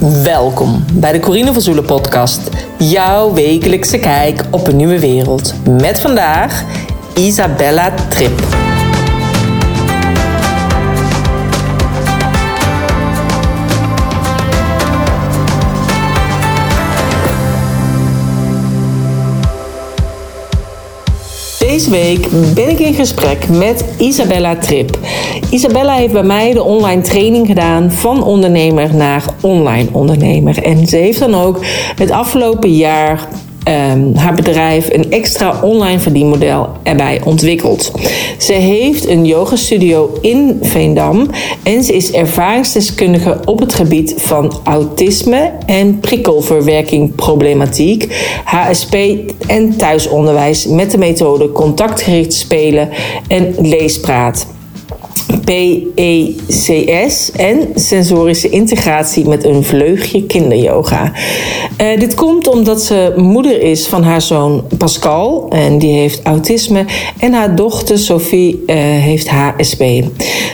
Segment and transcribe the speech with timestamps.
[0.00, 2.40] Welkom bij de Corine van Zoelen podcast.
[2.78, 5.54] Jouw wekelijkse kijk op een nieuwe wereld.
[5.80, 6.64] Met vandaag
[7.14, 8.67] Isabella Trip.
[21.78, 24.98] Deze week ben ik in gesprek met Isabella Trip.
[25.50, 30.62] Isabella heeft bij mij de online training gedaan van ondernemer naar online ondernemer.
[30.62, 31.64] En ze heeft dan ook
[31.94, 33.28] het afgelopen jaar
[33.68, 37.92] um, haar bedrijf een extra online verdienmodel erbij ontwikkeld.
[38.38, 41.30] Ze heeft een yogastudio in Veendam
[41.62, 48.96] en ze is ervaringsdeskundige op het gebied van autisme en prikkelverwerking problematiek, HSP
[49.46, 52.88] en thuisonderwijs met de methode contactgericht spelen
[53.28, 54.46] en leespraat.
[55.48, 61.12] PECS en sensorische integratie met een vleugje kinderyoga.
[61.80, 66.84] Uh, dit komt omdat ze moeder is van haar zoon Pascal en die heeft autisme
[67.18, 69.82] en haar dochter Sophie uh, heeft HSP.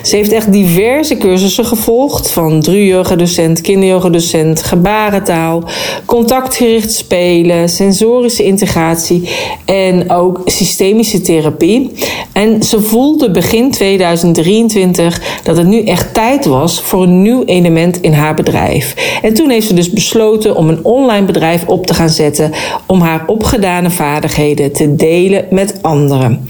[0.02, 5.62] Ze heeft echt diverse cursussen gevolgd van dru-yoga-docent, kinderyoga-docent, gebarentaal,
[6.04, 9.28] contactgericht spelen, sensorische integratie
[9.64, 11.90] en ook systemische therapie.
[12.32, 18.00] En ze voelde begin 2023 dat het nu echt tijd was voor een nieuw element
[18.00, 18.94] in haar bedrijf.
[19.22, 22.52] En toen heeft ze dus besloten om een online bedrijf op te gaan zetten
[22.86, 26.46] om haar opgedane vaardigheden te delen met anderen.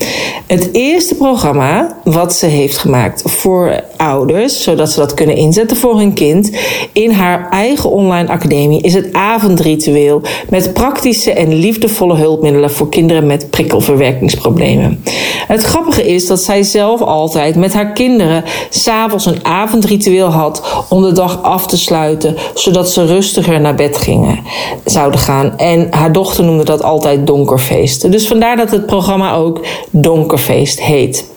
[0.47, 5.99] Het eerste programma wat ze heeft gemaakt voor ouders, zodat ze dat kunnen inzetten voor
[5.99, 6.51] hun kind,
[6.93, 13.27] in haar eigen online academie is het avondritueel met praktische en liefdevolle hulpmiddelen voor kinderen
[13.27, 15.03] met prikkelverwerkingsproblemen.
[15.47, 20.85] Het grappige is dat zij zelf altijd met haar kinderen kinderen s'avonds een avondritueel had
[20.89, 24.39] om de dag af te sluiten, zodat ze rustiger naar bed gingen,
[24.85, 25.59] zouden gaan.
[25.59, 28.11] En haar dochter noemde dat altijd donkerfeest.
[28.13, 31.33] Dus vandaar dat het programma ook Donkerfeest heet.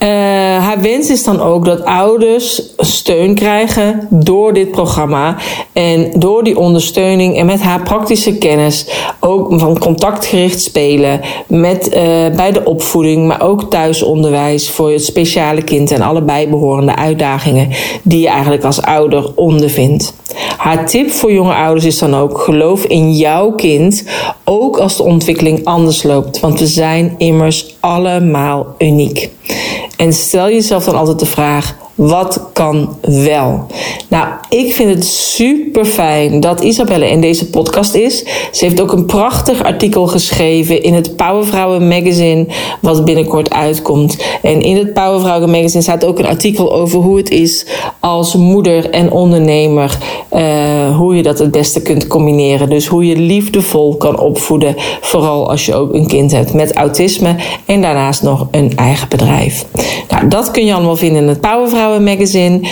[0.00, 5.36] Uh, haar wens is dan ook dat ouders steun krijgen door dit programma.
[5.72, 8.86] En door die ondersteuning en met haar praktische kennis
[9.20, 11.20] ook van contactgericht spelen.
[11.46, 11.94] Met, uh,
[12.36, 17.68] bij de opvoeding, maar ook thuisonderwijs voor het speciale kind en alle bijbehorende uitdagingen
[18.02, 20.14] die je eigenlijk als ouder ondervindt.
[20.56, 24.04] Haar tip voor jonge ouders is dan ook: geloof in jouw kind,
[24.44, 26.40] ook als de ontwikkeling anders loopt.
[26.40, 29.30] Want we zijn immers allemaal uniek.
[29.96, 33.66] En stel jezelf dan altijd de vraag: wat kan wel?
[34.08, 38.24] Nou, ik vind het super fijn dat Isabelle in deze podcast is.
[38.52, 42.46] Ze heeft ook een prachtig artikel geschreven in het Powervrouwen Magazine,
[42.80, 44.16] wat binnenkort uitkomt.
[44.42, 47.66] En in het Powervrouwen Magazine staat ook een artikel over hoe het is
[48.00, 49.98] als moeder en ondernemer.
[50.32, 52.68] Uh, hoe je dat het beste kunt combineren.
[52.68, 57.36] Dus hoe je liefdevol kan opvoeden, vooral als je ook een kind hebt met autisme
[57.66, 59.64] en daarnaast nog een eigen bedrijf.
[60.08, 62.60] Nou, dat kun je allemaal vinden in het Powervrouwen Magazine.
[62.60, 62.68] Uh,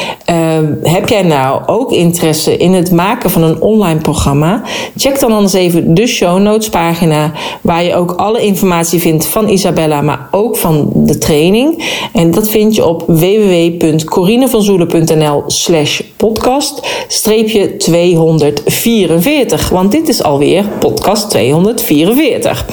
[0.83, 4.63] heb jij nou ook interesse in het maken van een online programma?
[4.97, 9.49] Check dan anders even de show notes pagina, waar je ook alle informatie vindt van
[9.49, 11.85] Isabella, maar ook van de training.
[12.13, 19.69] En dat vind je op www.corinevanzoelen.nl slash podcast streepje 244.
[19.69, 22.67] Want dit is alweer podcast 244.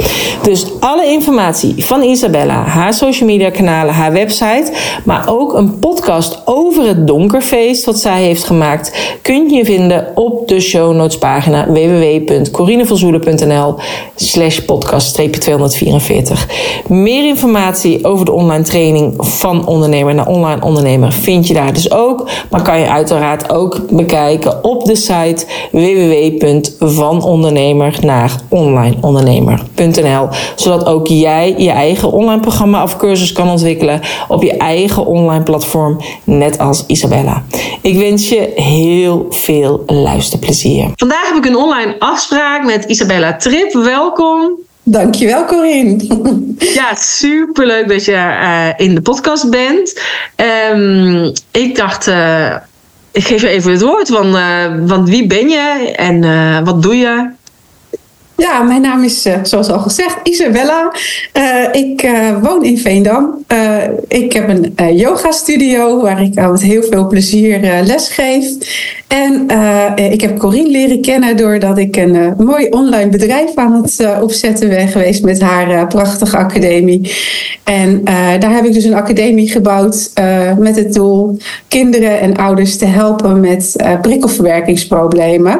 [0.43, 4.71] Dus alle informatie van Isabella, haar social media kanalen, haar website,
[5.05, 10.47] maar ook een podcast over het donkerfeest wat zij heeft gemaakt kun je vinden op
[10.47, 13.75] de show notes pagina www.corinevanzoelen.nl
[14.15, 16.47] slash podcast 244.
[16.87, 21.91] Meer informatie over de online training van ondernemer naar online ondernemer vind je daar dus
[21.91, 22.29] ook.
[22.49, 31.55] Maar kan je uiteraard ook bekijken op de site www.vanondernemer naar onlineondernemer.nl zodat ook jij
[31.57, 35.97] je eigen online programma of cursus kan ontwikkelen op je eigen online platform
[36.29, 37.43] net als Isabella.
[37.81, 40.91] Ik wens je heel veel luisterplezier.
[40.95, 43.73] Vandaag heb ik een online afspraak met Isabella Trip.
[43.73, 44.51] Welkom.
[44.83, 45.97] Dankjewel, Corine.
[46.73, 50.01] Ja, superleuk dat je uh, in de podcast bent.
[50.73, 52.55] Um, ik dacht, uh,
[53.11, 54.09] ik geef je even het woord.
[54.09, 57.29] Want, uh, want wie ben je en wat doe je?
[58.39, 60.93] Ja, mijn naam is, uh, zoals al gezegd, Isabella.
[61.37, 63.45] Uh, ik uh, woon in Veendam.
[64.07, 68.45] ik heb een yoga studio waar ik met heel veel plezier les geef.
[69.07, 69.47] En
[70.11, 74.87] ik heb Corine leren kennen doordat ik een mooi online bedrijf aan het opzetten ben
[74.87, 77.11] geweest met haar prachtige academie.
[77.63, 78.03] En
[78.39, 80.11] daar heb ik dus een academie gebouwd
[80.57, 81.37] met het doel
[81.67, 85.59] kinderen en ouders te helpen met prikkelverwerkingsproblemen.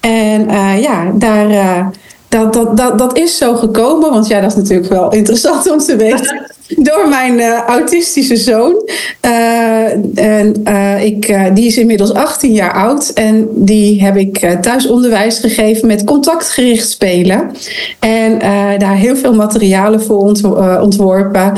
[0.00, 0.48] En
[0.80, 1.90] ja, daar
[2.30, 5.78] dat, dat, dat, dat is zo gekomen, want ja, dat is natuurlijk wel interessant om
[5.78, 6.42] te weten.
[6.76, 8.88] Door mijn uh, autistische zoon.
[9.26, 13.08] Uh, en, uh, ik, die is inmiddels 18 jaar oud.
[13.08, 17.50] En die heb ik thuisonderwijs gegeven met contactgericht spelen.
[17.98, 18.38] En
[18.78, 20.44] daar heel veel materialen voor ont
[20.80, 21.52] ontworpen.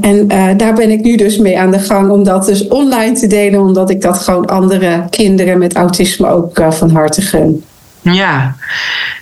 [0.00, 3.26] en daar ben ik nu dus mee aan de gang om dat dus online te
[3.26, 3.60] delen.
[3.60, 7.64] Omdat ik dat gewoon andere kinderen met autisme ook van harte gun.
[8.02, 8.54] Ja,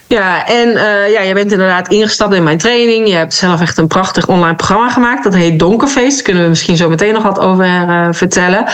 [0.07, 3.09] ja, en uh, ja, je bent inderdaad ingestapt in mijn training.
[3.09, 5.25] Je hebt zelf echt een prachtig online programma gemaakt.
[5.25, 6.15] Dat heet Donkerfeest.
[6.15, 8.65] Daar kunnen we misschien zo meteen nog wat over uh, vertellen.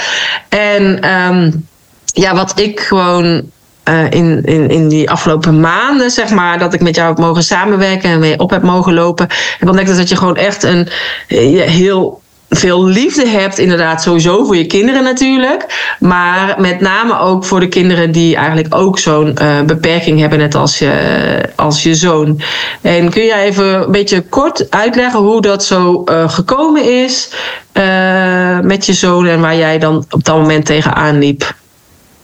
[0.48, 1.66] En um,
[2.04, 3.42] ja, wat ik gewoon
[3.88, 7.42] uh, in, in, in die afgelopen maanden, zeg maar, dat ik met jou heb mogen
[7.42, 10.88] samenwerken en mee op heb mogen lopen, heb ontdekt dat je gewoon echt een
[11.28, 15.94] heel veel liefde hebt, inderdaad, sowieso voor je kinderen natuurlijk.
[16.00, 20.54] Maar met name ook voor de kinderen die eigenlijk ook zo'n uh, beperking hebben, net
[20.54, 22.40] als je, als je zoon.
[22.80, 27.30] En kun jij even een beetje kort uitleggen hoe dat zo uh, gekomen is
[27.72, 31.54] uh, met je zoon en waar jij dan op dat moment tegenaan liep?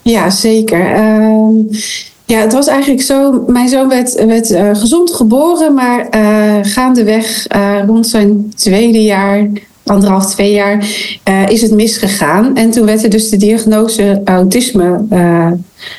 [0.02, 0.94] Ja, zeker.
[0.94, 1.52] Ehm,
[2.24, 3.44] ja, het was eigenlijk zo.
[3.46, 4.46] Mijn zoon werd, werd
[4.78, 6.06] gezond geboren, maar
[6.62, 7.46] gaandeweg
[7.86, 9.48] rond zijn tweede jaar
[9.84, 10.86] anderhalf, twee jaar,
[11.28, 12.56] uh, is het misgegaan.
[12.56, 15.50] En toen werd er dus de diagnose autisme uh,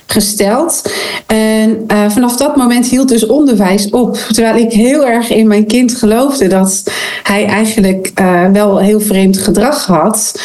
[0.05, 0.93] gesteld.
[1.25, 4.15] En uh, vanaf dat moment hield dus onderwijs op.
[4.15, 6.83] Terwijl ik heel erg in mijn kind geloofde dat
[7.23, 8.11] hij eigenlijk
[8.51, 10.41] wel heel vreemd gedrag had.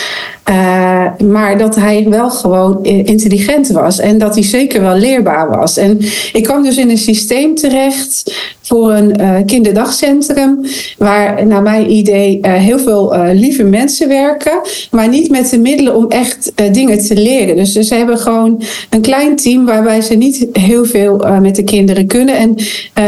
[0.50, 5.76] Uh, maar dat hij wel gewoon intelligent was en dat hij zeker wel leerbaar was.
[5.76, 5.98] En
[6.32, 10.60] ik kwam dus in een systeem terecht voor een uh, kinderdagcentrum,
[10.98, 14.60] waar naar mijn idee uh, heel veel lieve mensen werken,
[14.90, 17.56] maar niet met de middelen om echt dingen te leren.
[17.56, 22.06] Dus ze hebben gewoon een klein team waarbij ze niet heel veel met de kinderen
[22.06, 22.34] kunnen.
[22.36, 22.56] En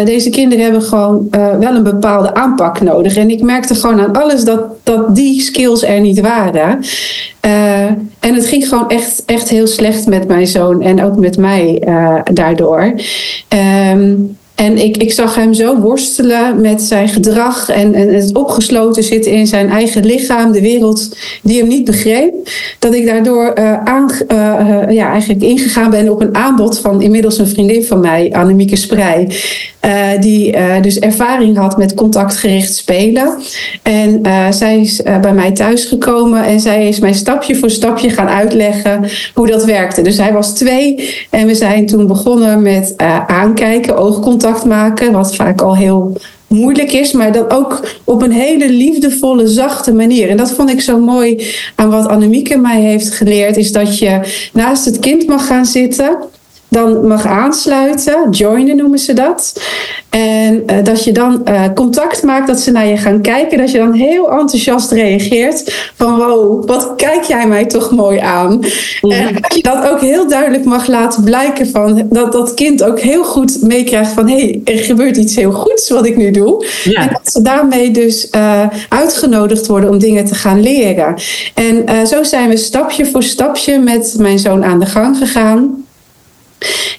[0.04, 3.16] deze kinderen hebben gewoon wel een bepaalde aanpak nodig.
[3.16, 6.78] En ik merkte gewoon aan alles dat, dat die skills er niet waren.
[7.46, 7.84] Uh,
[8.20, 11.82] en het ging gewoon echt, echt heel slecht met mijn zoon en ook met mij
[11.86, 12.94] uh, daardoor.
[13.92, 19.02] Um, en ik, ik zag hem zo worstelen met zijn gedrag en, en het opgesloten
[19.02, 22.34] zitten in zijn eigen lichaam, de wereld die hem niet begreep.
[22.78, 27.38] Dat ik daardoor uh, aan, uh, ja, eigenlijk ingegaan ben op een aanbod van inmiddels
[27.38, 29.28] een vriendin van mij, Annemieke Sprij.
[29.84, 33.34] Uh, die dus ervaring had met contactgericht spelen.
[33.82, 34.20] En
[34.50, 39.04] zij is bij mij thuisgekomen en zij is mij stapje voor stapje gaan uitleggen
[39.34, 40.02] hoe dat werkte.
[40.02, 42.94] Dus hij was twee en we zijn toen begonnen met
[43.26, 46.16] aankijken, oogcontact maken, wat vaak al heel
[46.46, 50.28] moeilijk is, maar dat ook op een hele liefdevolle, zachte manier.
[50.28, 54.20] En dat vond ik zo mooi aan wat Annemieke mij heeft geleerd, is dat je
[54.52, 56.18] naast het kind mag gaan zitten
[56.70, 58.30] dan mag aansluiten.
[58.30, 59.62] Joinen noemen ze dat.
[60.10, 63.58] En uh, dat je dan uh, contact maakt, dat ze naar je gaan kijken.
[63.58, 65.90] Dat je dan heel enthousiast reageert.
[65.96, 68.64] Van wow, wat kijk jij mij toch mooi aan.
[69.00, 71.66] En dat je dat ook heel duidelijk mag laten blijken.
[71.70, 74.28] Van, dat dat kind ook heel goed meekrijgt van...
[74.28, 76.66] hé, hey, er gebeurt iets heel goeds wat ik nu doe.
[76.84, 77.00] Ja.
[77.00, 81.14] En dat ze daarmee dus uh, uitgenodigd worden om dingen te gaan leren.
[81.54, 85.79] En zo zijn we stapje voor stapje met mijn zoon aan de gang gegaan.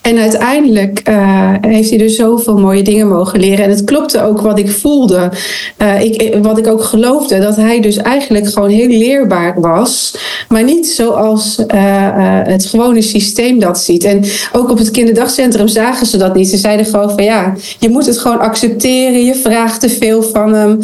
[0.01, 3.65] En uiteindelijk uh, heeft hij dus zoveel mooie dingen mogen leren.
[3.65, 5.31] En het klopte ook wat ik voelde.
[5.77, 7.39] Uh, ik, wat ik ook geloofde.
[7.39, 10.17] Dat hij dus eigenlijk gewoon heel leerbaar was.
[10.49, 11.59] Maar niet zoals
[12.43, 14.03] het gewone systeem dat ziet.
[14.03, 16.49] En ook op het kinderdagcentrum zagen ze dat niet.
[16.49, 19.25] Ze zeiden gewoon van ja, je moet het gewoon accepteren.
[19.25, 20.79] Je vraagt te veel van hem.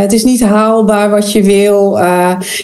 [0.00, 1.98] het is niet haalbaar wat je wil.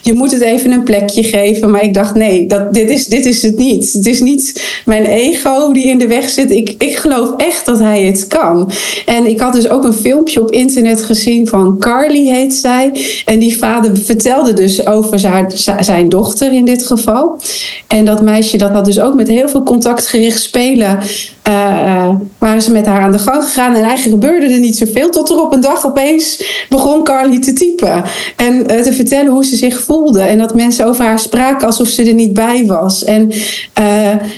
[0.02, 1.70] je moet het even een plekje geven.
[1.70, 3.92] Maar ik dacht nee, dat, dit, is, dit is het niet.
[3.92, 6.50] Het is niet mijn ego die in de weg zit.
[6.50, 8.70] Ik, ik geloof echt dat hij het kan.
[9.06, 12.92] En ik had dus ook een filmpje op internet gezien van Carly heet zij.
[13.24, 17.40] En die vader vertelde dus over zijn, zijn dochter in dit geval.
[17.86, 20.98] En dat meisje dat had dus ook met heel veel contactgericht spelen
[21.48, 22.08] uh,
[22.38, 23.74] waren ze met haar aan de gang gegaan.
[23.74, 25.10] En eigenlijk gebeurde er niet zoveel.
[25.10, 28.02] Tot er op een dag opeens begon Carly te typen.
[28.36, 30.20] En te vertellen hoe ze zich voelde.
[30.20, 33.04] En dat mensen over haar spraken alsof ze er niet bij was.
[33.04, 33.32] En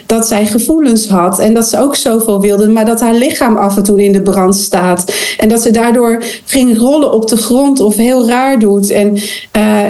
[0.07, 1.39] dat zij gevoelens had.
[1.39, 2.69] En dat ze ook zoveel wilde.
[2.69, 5.13] Maar dat haar lichaam af en toe in de brand staat.
[5.39, 8.91] En dat ze daardoor ging rollen op de grond of heel raar doet.
[8.91, 9.17] En,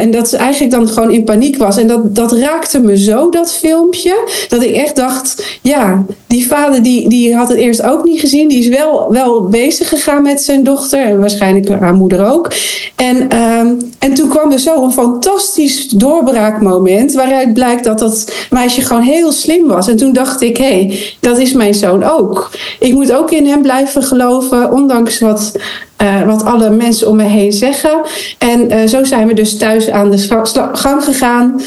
[0.00, 1.76] en dat ze eigenlijk dan gewoon in paniek was.
[1.76, 4.28] En dat, dat raakte me zo, dat filmpje.
[4.48, 8.48] Dat ik echt dacht, ja, die vader die, die had het eerst ook niet gezien.
[8.48, 10.98] Die is wel, wel bezig gegaan met zijn dochter.
[10.98, 12.52] En waarschijnlijk haar moeder ook.
[12.96, 17.12] En, ehm, en toen kwam er zo een fantastisch doorbraakmoment.
[17.12, 19.88] Waaruit blijkt dat dat meisje gewoon heel slim was.
[19.88, 22.50] En toen dacht ik, hé, hey, dat is mijn zoon ook.
[22.80, 24.72] Ik moet ook in hem blijven geloven.
[24.72, 25.52] Ondanks wat
[26.02, 28.00] uh, wat alle mensen om me heen zeggen.
[28.38, 31.60] En uh, zo zijn we dus thuis aan de gang gegaan.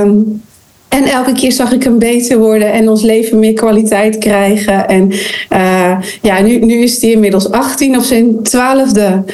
[0.00, 0.42] Um,
[0.90, 4.88] en elke keer zag ik hem beter worden en ons leven meer kwaliteit krijgen.
[4.88, 5.12] En
[5.52, 7.96] uh, ja, nu, nu is hij inmiddels 18.
[7.96, 9.24] Op zijn twaalfde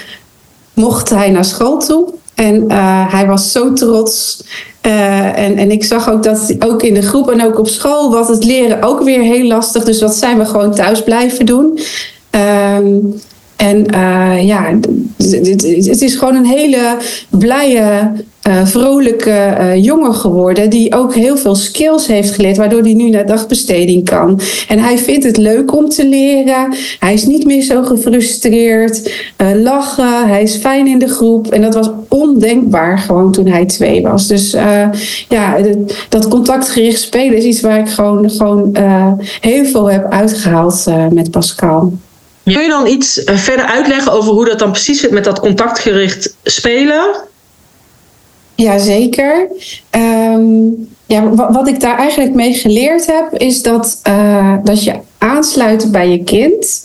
[0.74, 2.14] mocht hij naar school toe.
[2.34, 4.44] En uh, hij was zo trots.
[4.86, 8.10] Uh, en, en ik zag ook dat ook in de groep en ook op school
[8.10, 9.84] was het leren ook weer heel lastig.
[9.84, 11.78] Dus dat zijn we gewoon thuis blijven doen.
[12.30, 13.20] Um,
[13.56, 13.86] en
[14.46, 14.78] ja,
[15.16, 16.96] het is gewoon een hele
[17.30, 18.12] blije,
[18.48, 20.70] uh, vrolijke uh, jongen geworden.
[20.70, 24.40] Die ook heel veel skills heeft geleerd, waardoor hij nu naar dagbesteding kan.
[24.68, 26.74] En hij vindt het leuk om te leren.
[26.98, 29.12] Hij is niet meer zo gefrustreerd.
[29.54, 31.52] lachen, hij is fijn in de groep.
[31.52, 34.26] En dat was ondenkbaar gewoon toen hij twee was.
[34.26, 34.50] Dus
[35.28, 35.56] ja,
[36.08, 38.76] dat contactgericht spelen is iets waar ik gewoon, gewoon
[39.40, 41.92] heel veel heb uitgehaald met Pascal.
[42.52, 45.40] Kun je dan iets eh, verder uitleggen over hoe dat dan precies zit met dat
[45.40, 47.16] contactgericht spelen?
[48.56, 49.48] Jazeker.
[49.90, 55.92] Um, ja, wat ik daar eigenlijk mee geleerd heb, is dat, uh, dat je aansluit
[55.92, 56.84] bij je kind.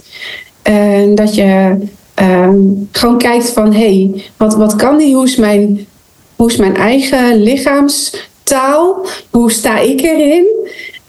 [0.62, 1.78] En dat je
[2.16, 5.16] um, gewoon kijkt van, hé, hey, wat, wat kan die?
[5.16, 5.88] Hoe is, mijn,
[6.36, 9.06] hoe is mijn eigen lichaamstaal?
[9.30, 10.46] Hoe sta ik erin?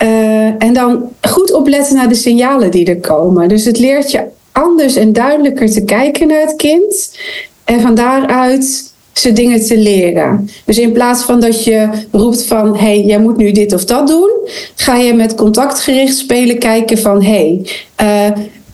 [0.02, 3.48] Uh, en dan goed opletten naar de signalen die er komen.
[3.48, 7.18] Dus het leert je anders en duidelijker te kijken naar het kind.
[7.64, 10.48] En van daaruit ze dingen te leren.
[10.64, 12.76] Dus in plaats van dat je roept van...
[12.76, 14.30] hey, jij moet nu dit of dat doen...
[14.74, 17.22] ga je met contactgericht spelen kijken van...
[17.22, 17.66] hey,
[18.02, 18.30] uh,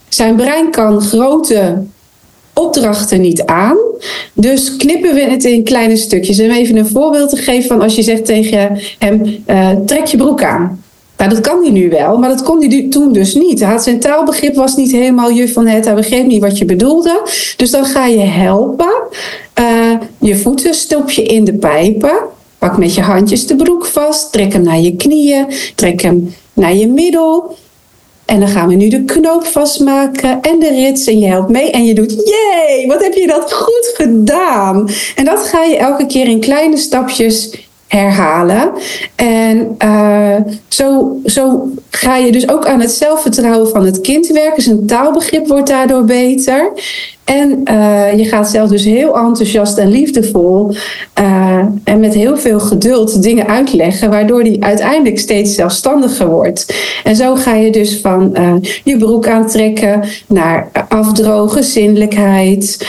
[0.09, 1.83] zijn brein kan grote
[2.54, 3.76] opdrachten niet aan.
[4.33, 6.38] Dus knippen we het in kleine stukjes.
[6.38, 9.42] En even een voorbeeld te geven van als je zegt tegen hem...
[9.47, 10.83] Uh, trek je broek aan.
[11.18, 13.62] Nou, dat kan hij nu wel, maar dat kon hij toen dus niet.
[13.62, 15.85] Had zijn taalbegrip was niet helemaal juf van het.
[15.85, 17.23] Hij begreep niet wat je bedoelde.
[17.57, 18.92] Dus dan ga je helpen.
[19.61, 19.77] Uh,
[20.20, 22.18] je voeten stop je in de pijpen.
[22.58, 24.32] Pak met je handjes de broek vast.
[24.32, 25.46] Trek hem naar je knieën.
[25.75, 27.56] Trek hem naar je middel.
[28.25, 31.06] En dan gaan we nu de knoop vastmaken en de rits.
[31.06, 34.88] En je helpt mee en je doet, jee, wat heb je dat goed gedaan.
[35.14, 37.50] En dat ga je elke keer in kleine stapjes
[37.87, 38.72] herhalen.
[39.14, 40.37] En uh,
[40.68, 44.62] zo, zo ga je dus ook aan het zelfvertrouwen van het kind werken.
[44.62, 46.72] Zijn taalbegrip wordt daardoor beter.
[47.28, 50.75] En uh, je gaat zelf dus heel enthousiast en liefdevol
[51.20, 56.75] uh, en met heel veel geduld dingen uitleggen, waardoor die uiteindelijk steeds zelfstandiger wordt.
[57.04, 58.54] En zo ga je dus van uh,
[58.85, 62.87] je broek aantrekken naar afdrogen, zinnelijkheid.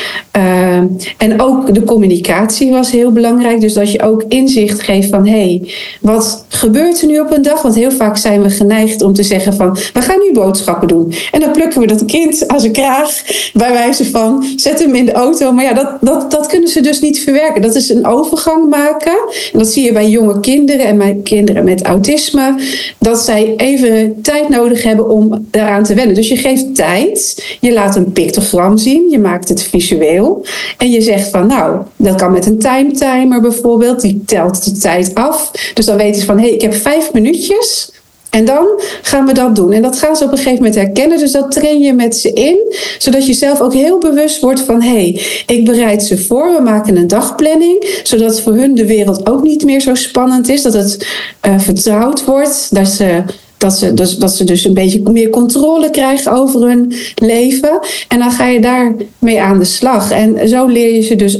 [1.17, 3.61] en ook de communicatie was heel belangrijk.
[3.61, 7.41] Dus dat je ook inzicht geeft van hé, hey, wat gebeurt er nu op een
[7.41, 7.61] dag?
[7.61, 11.13] Want heel vaak zijn we geneigd om te zeggen van we gaan nu boodschappen doen.
[11.31, 13.21] En dan plukken we dat kind als een kraag
[13.53, 15.51] bij wijze van zet hem in de auto.
[15.51, 17.61] Maar ja, dat, dat, dat kunnen ze dus niet verwerken.
[17.61, 19.17] Dat is een overgang maken.
[19.53, 22.55] En dat zie je bij jonge kinderen en bij kinderen met autisme.
[22.97, 26.15] Dat zij even tijd nodig hebben om daaraan te wennen.
[26.15, 27.45] Dus je geeft tijd.
[27.59, 29.09] Je laat een pictogram zien.
[29.09, 30.45] Je maakt het visueel.
[30.77, 34.01] En je zegt van nou, dat kan met een time timer bijvoorbeeld.
[34.01, 35.51] Die telt de tijd af.
[35.73, 37.91] Dus dan weten ze van hé, hey, ik heb vijf minuutjes
[38.29, 38.67] en dan
[39.01, 39.71] gaan we dat doen.
[39.71, 41.17] En dat gaan ze op een gegeven moment herkennen.
[41.17, 42.75] Dus dat train je met ze in.
[42.97, 44.81] Zodat je zelf ook heel bewust wordt van...
[44.81, 46.55] hé, hey, ik bereid ze voor.
[46.55, 48.01] We maken een dagplanning.
[48.03, 50.61] Zodat voor hun de wereld ook niet meer zo spannend is.
[50.61, 51.07] Dat het
[51.47, 52.67] uh, vertrouwd wordt.
[52.71, 53.23] Dat ze
[53.57, 57.79] dat ze, dat ze dus een beetje meer controle krijgen over hun leven.
[58.07, 60.11] En dan ga je daarmee aan de slag.
[60.11, 61.39] En zo leer je ze dus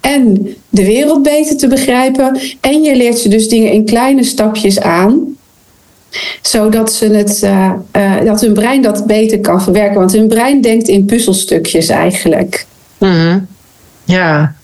[0.00, 2.38] en de wereld beter te begrijpen.
[2.60, 5.31] En je leert ze dus dingen in kleine stapjes aan
[6.42, 9.98] zodat ze het, uh, uh, dat hun brein dat beter kan verwerken.
[9.98, 12.66] Want hun brein denkt in puzzelstukjes eigenlijk.
[12.98, 13.46] -hmm.
[14.04, 14.54] Ja.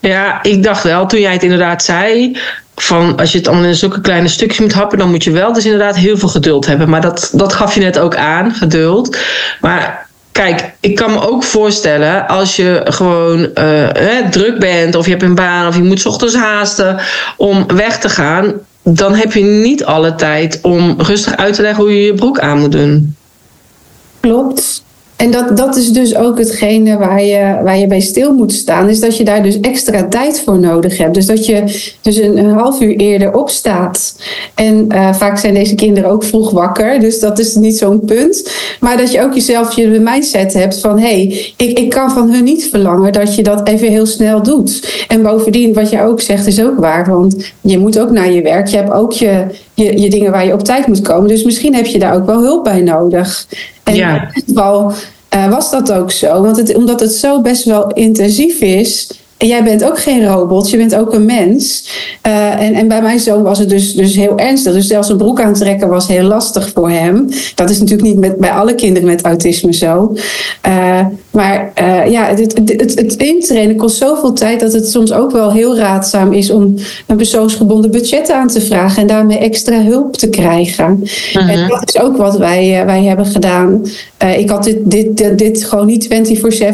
[0.00, 2.36] ja, ik dacht wel toen jij het inderdaad zei.
[2.74, 5.52] van als je het allemaal in zulke kleine stukjes moet happen, dan moet je wel
[5.52, 6.88] dus inderdaad heel veel geduld hebben.
[6.88, 9.18] Maar dat, dat gaf je net ook aan, geduld.
[9.60, 10.06] Maar
[10.38, 15.22] Kijk, ik kan me ook voorstellen als je gewoon uh, druk bent of je hebt
[15.22, 17.00] een baan of je moet ochtends haasten
[17.36, 18.54] om weg te gaan,
[18.94, 22.38] dan heb je niet alle tijd om rustig uit te leggen hoe je je broek
[22.38, 23.16] aan moet doen.
[24.20, 24.84] Klopt.
[25.18, 28.88] En dat, dat is dus ook hetgene waar je, waar je bij stil moet staan.
[28.88, 31.14] Is dat je daar dus extra tijd voor nodig hebt.
[31.14, 31.62] Dus dat je
[32.02, 34.16] dus een, half uur eerder opstaat.
[34.54, 37.00] En uh, vaak zijn deze kinderen ook vroeg wakker.
[37.00, 38.50] Dus dat is niet zo'n punt.
[38.80, 40.98] Maar dat je ook jezelf je mindset hebt van...
[40.98, 44.42] hé, hey, ik, ik kan van hun niet verlangen dat je dat even heel snel
[44.42, 45.04] doet.
[45.08, 47.06] En bovendien, wat je ook zegt, is ook waar.
[47.10, 48.66] Want je moet ook naar je werk.
[48.66, 51.28] Je hebt ook je, je, je dingen waar je op tijd moet komen.
[51.28, 53.46] Dus misschien heb je daar ook wel hulp bij nodig.
[53.88, 54.22] En ja.
[54.22, 54.92] in dit geval
[55.34, 56.42] uh, was dat ook zo.
[56.42, 60.70] Want het, omdat het zo best wel intensief is, en jij bent ook geen robot,
[60.70, 61.88] je bent ook een mens.
[62.26, 64.72] Uh, en, en bij mijn zoon was het dus, dus heel ernstig.
[64.72, 67.28] Dus zelfs een broek aantrekken was heel lastig voor hem.
[67.54, 70.16] Dat is natuurlijk niet met, bij alle kinderen met autisme zo.
[70.68, 71.06] Uh,
[71.38, 75.30] maar uh, ja, het, het, het, het, intrainen kost zoveel tijd dat het soms ook
[75.30, 76.74] wel heel raadzaam is om
[77.06, 81.04] een persoonsgebonden budget aan te vragen en daarmee extra hulp te krijgen.
[81.32, 81.50] -huh.
[81.50, 83.86] En dat is ook wat wij, wij hebben gedaan.
[84.38, 86.08] ik had dit, dit, dit, gewoon niet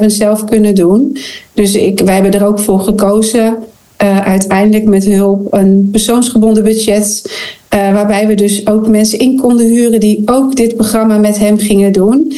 [0.00, 1.16] 24-7 zelf kunnen doen.
[1.52, 3.56] Dus ik, wij hebben er ook voor gekozen,
[4.24, 7.22] uiteindelijk met hulp, een persoonsgebonden budget.
[7.74, 11.58] Uh, waarbij we dus ook mensen in konden huren die ook dit programma met hem
[11.58, 12.32] gingen doen.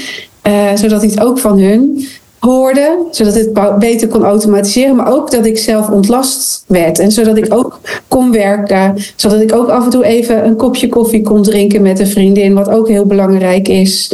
[0.46, 2.06] Uh, zodat hij het ook van hun
[2.38, 7.36] hoorde, zodat het beter kon automatiseren, maar ook dat ik zelf ontlast werd en zodat
[7.36, 11.42] ik ook kon werken, zodat ik ook af en toe even een kopje koffie kon
[11.42, 14.12] drinken met een vriendin, wat ook heel belangrijk is.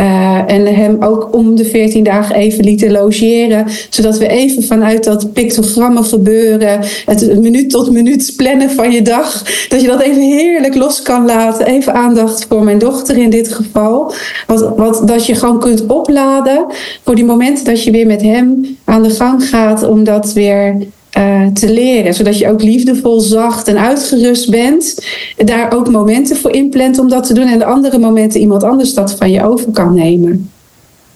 [0.00, 3.66] Uh, en hem ook om de 14 dagen even lieten logeren.
[3.90, 9.42] Zodat we even vanuit dat pictogrammen gebeuren, het minuut tot minuut plannen van je dag,
[9.68, 11.66] dat je dat even heerlijk los kan laten.
[11.66, 14.12] Even aandacht voor mijn dochter in dit geval.
[14.46, 16.66] Wat, wat, dat je gewoon kunt opladen
[17.04, 20.76] voor die momenten dat je weer met hem aan de gang gaat om dat weer
[21.18, 22.14] uh, te leren.
[22.14, 25.06] Zodat je ook liefdevol, zacht en uitgerust bent.
[25.36, 27.46] Daar ook momenten voor inplant om dat te doen.
[27.46, 30.50] En de andere momenten iemand anders dat van je over kan nemen.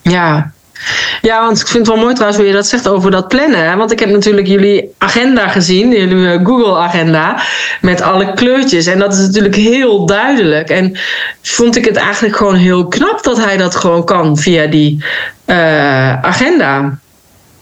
[0.01, 0.53] Ja.
[1.21, 3.77] Ja, want ik vind het wel mooi trouwens hoe je dat zegt over dat plannen.
[3.77, 7.41] Want ik heb natuurlijk jullie agenda gezien, jullie Google-agenda,
[7.81, 8.85] met alle kleurtjes.
[8.85, 10.69] En dat is natuurlijk heel duidelijk.
[10.69, 10.97] En
[11.41, 15.03] vond ik het eigenlijk gewoon heel knap dat hij dat gewoon kan via die
[15.45, 16.97] uh, agenda.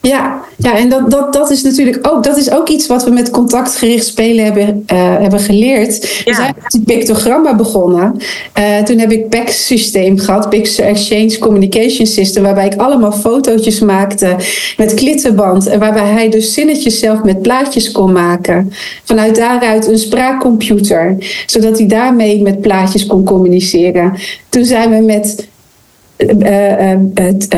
[0.07, 3.11] Ja, ja en dat, dat, dat is natuurlijk ook, dat is ook iets wat we
[3.11, 6.03] met contactgericht spelen hebben, uh, hebben geleerd.
[6.03, 6.31] Ja.
[6.31, 8.17] We zijn met het pictogramma begonnen.
[8.59, 14.35] Uh, toen heb ik PAX-systeem gehad, Picture Exchange Communication System, waarbij ik allemaal fotootjes maakte
[14.77, 15.67] met klittenband.
[15.67, 18.71] En waarbij hij dus zinnetjes zelf met plaatjes kon maken.
[19.03, 24.13] Vanuit daaruit een spraakcomputer, zodat hij daarmee met plaatjes kon communiceren.
[24.49, 25.47] Toen zijn we met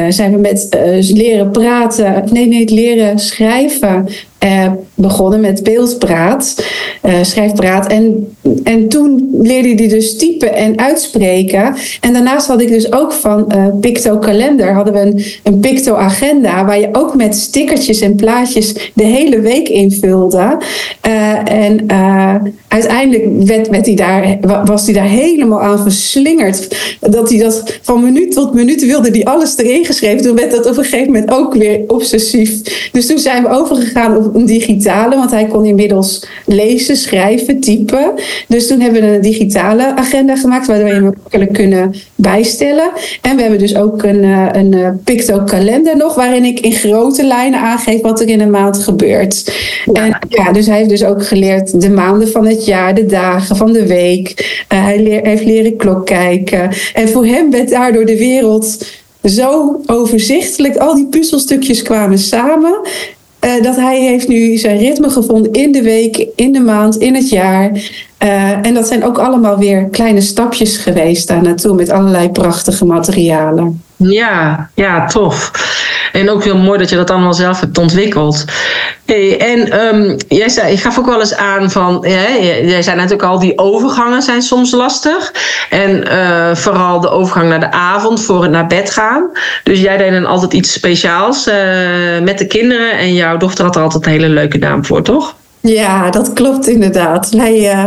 [0.09, 4.07] zijn we met leren praten, nee, nee, leren schrijven
[4.45, 6.65] uh, begonnen met beeldpraat,
[7.05, 7.87] uh, schrijfpraat.
[7.87, 11.75] En, en toen leerde hij dus typen en uitspreken.
[12.01, 15.95] En daarnaast had ik dus ook van uh, Picto Kalender, hadden we een, een Picto
[15.95, 20.57] Agenda, waar je ook met stickertjes en plaatjes de hele week invulde.
[21.45, 21.85] en
[22.67, 26.77] uiteindelijk werd, werd hij daar, was hij daar helemaal aan verslingerd.
[26.99, 30.21] Dat hij dat van minuut tot minuut wilde, die alles erin geschreven.
[30.21, 32.61] Toen werd dat op een gegeven moment ook weer obsessief.
[32.91, 38.11] Dus toen zijn we overgegaan een digitale, want hij kon inmiddels lezen, schrijven, typen.
[38.47, 42.91] Dus toen hebben we een digitale agenda gemaakt, waardoor je hem makkelijk kunnen bijstellen.
[43.21, 47.23] En we hebben dus ook een, eh, een, eh, Picto-kalender nog, waarin ik in grote
[47.23, 49.53] lijnen aangeef wat er in een maand gebeurt.
[49.93, 50.03] Ja.
[50.03, 53.55] En ja, dus hij heeft dus ook geleerd de maanden van het jaar, de dagen
[53.55, 54.63] van de week.
[54.73, 56.69] Uh, hij leer, heeft leren klok kijken.
[56.93, 58.77] En voor hem werd daardoor de wereld
[59.23, 60.77] zo overzichtelijk.
[60.77, 62.79] Al die puzzelstukjes kwamen samen.
[63.45, 67.15] Uh, dat hij heeft nu zijn ritme gevonden in de week, in de maand, in
[67.15, 67.71] het jaar.
[68.23, 72.85] Uh, en dat zijn ook allemaal weer kleine stapjes geweest daar naartoe met allerlei prachtige
[72.85, 73.83] materialen.
[73.97, 75.51] Ja, ja, tof.
[76.11, 78.45] En ook heel mooi dat je dat allemaal zelf hebt ontwikkeld.
[79.05, 83.23] Hey, en um, jij zei, ik gaf ook wel eens aan van, jij zei natuurlijk
[83.23, 85.33] al, die overgangen zijn soms lastig.
[85.69, 89.29] En uh, vooral de overgang naar de avond voor het naar bed gaan.
[89.63, 91.53] Dus jij deed dan altijd iets speciaals uh,
[92.23, 92.91] met de kinderen.
[92.91, 95.35] En jouw dochter had er altijd een hele leuke naam voor, toch?
[95.65, 97.29] Ja, dat klopt inderdaad.
[97.29, 97.85] Wij, uh,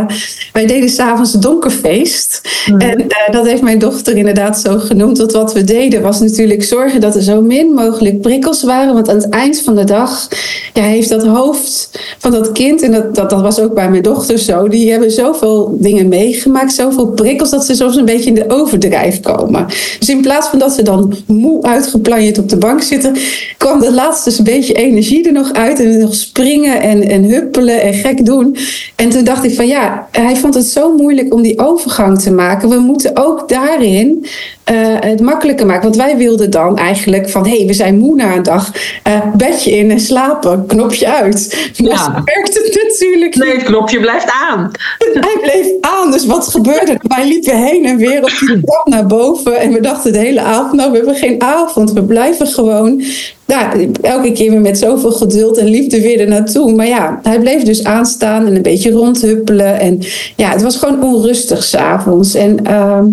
[0.53, 2.41] wij deden s'avonds een donkerfeest.
[2.71, 2.79] Mm.
[2.79, 5.17] En uh, dat heeft mijn dochter inderdaad zo genoemd.
[5.17, 8.93] Want wat we deden was natuurlijk zorgen dat er zo min mogelijk prikkels waren.
[8.93, 10.27] Want aan het eind van de dag
[10.73, 14.03] ja, heeft dat hoofd van dat kind, en dat, dat, dat was ook bij mijn
[14.03, 18.35] dochter zo, die hebben zoveel dingen meegemaakt, zoveel prikkels, dat ze soms een beetje in
[18.35, 19.65] de overdrijf komen.
[19.99, 23.15] Dus in plaats van dat ze dan moe uitgeplanjeerd op de bank zitten,
[23.57, 27.68] kwam de laatste een beetje energie er nog uit en nog springen en, en huppelen
[27.71, 28.57] en gek doen.
[28.95, 32.31] En toen dacht ik van ja, hij vond het zo moeilijk om die overgang te
[32.31, 32.69] maken.
[32.69, 34.25] We moeten ook daarin
[34.71, 35.83] uh, het makkelijker maken.
[35.83, 38.71] Want wij wilden dan eigenlijk van hé, hey, we zijn moe na een dag,
[39.07, 41.71] uh, bedje in en slapen, knopje uit.
[41.77, 41.97] Maar ja.
[41.97, 44.71] zo werkt het natuurlijk Nee, het knopje blijft aan.
[45.29, 46.99] Hij bleef aan, dus wat gebeurde er?
[47.01, 50.41] Wij liepen heen en weer op die trap naar boven en we dachten de hele
[50.41, 53.03] avond, nou we hebben geen avond, we blijven gewoon
[53.45, 56.71] nou, elke keer weer met zoveel geduld en liefde weer er naartoe.
[56.71, 59.79] Maar ja, hij bleef dus aanstaan en een beetje rondhuppelen.
[59.79, 59.99] En
[60.35, 62.33] ja, het was gewoon onrustig s'avonds.
[62.33, 63.03] En uh,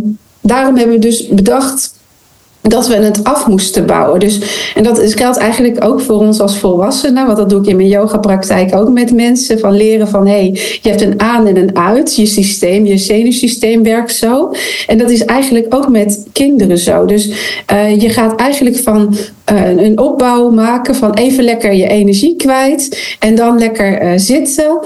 [0.46, 1.94] daarom hebben we dus bedacht
[2.68, 4.20] dat we het af moesten bouwen.
[4.20, 4.40] Dus,
[4.74, 7.26] en dat geldt eigenlijk ook voor ons als volwassenen.
[7.26, 9.58] Want dat doe ik in mijn yogapraktijk ook met mensen.
[9.58, 10.50] Van leren van, hé, hey,
[10.82, 12.16] je hebt een aan en een uit.
[12.16, 14.52] Je systeem, je zenuwsysteem werkt zo.
[14.86, 17.04] En dat is eigenlijk ook met kinderen zo.
[17.04, 17.28] Dus
[17.72, 19.16] uh, je gaat eigenlijk van
[19.52, 23.16] uh, een opbouw maken van even lekker je energie kwijt.
[23.18, 24.80] En dan lekker uh, zitten.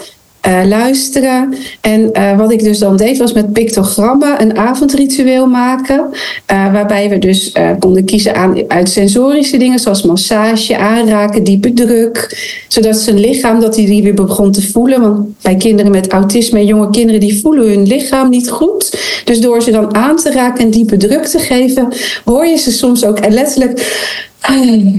[0.47, 1.55] Uh, luisteren.
[1.81, 6.07] En uh, wat ik dus dan deed was met pictogrammen een avondritueel maken.
[6.53, 12.39] Uh, waarbij we dus konden kiezen aan, uit sensorische dingen zoals massage, aanraken, diepe druk.
[12.69, 15.01] Zodat zijn lichaam dat hij weer begon te voelen.
[15.01, 18.99] Want bij kinderen met autisme en jonge kinderen die voelen hun lichaam niet goed.
[19.25, 21.89] Dus door ze dan aan te raken en diepe druk te geven,
[22.25, 23.79] hoor je ze soms ook letterlijk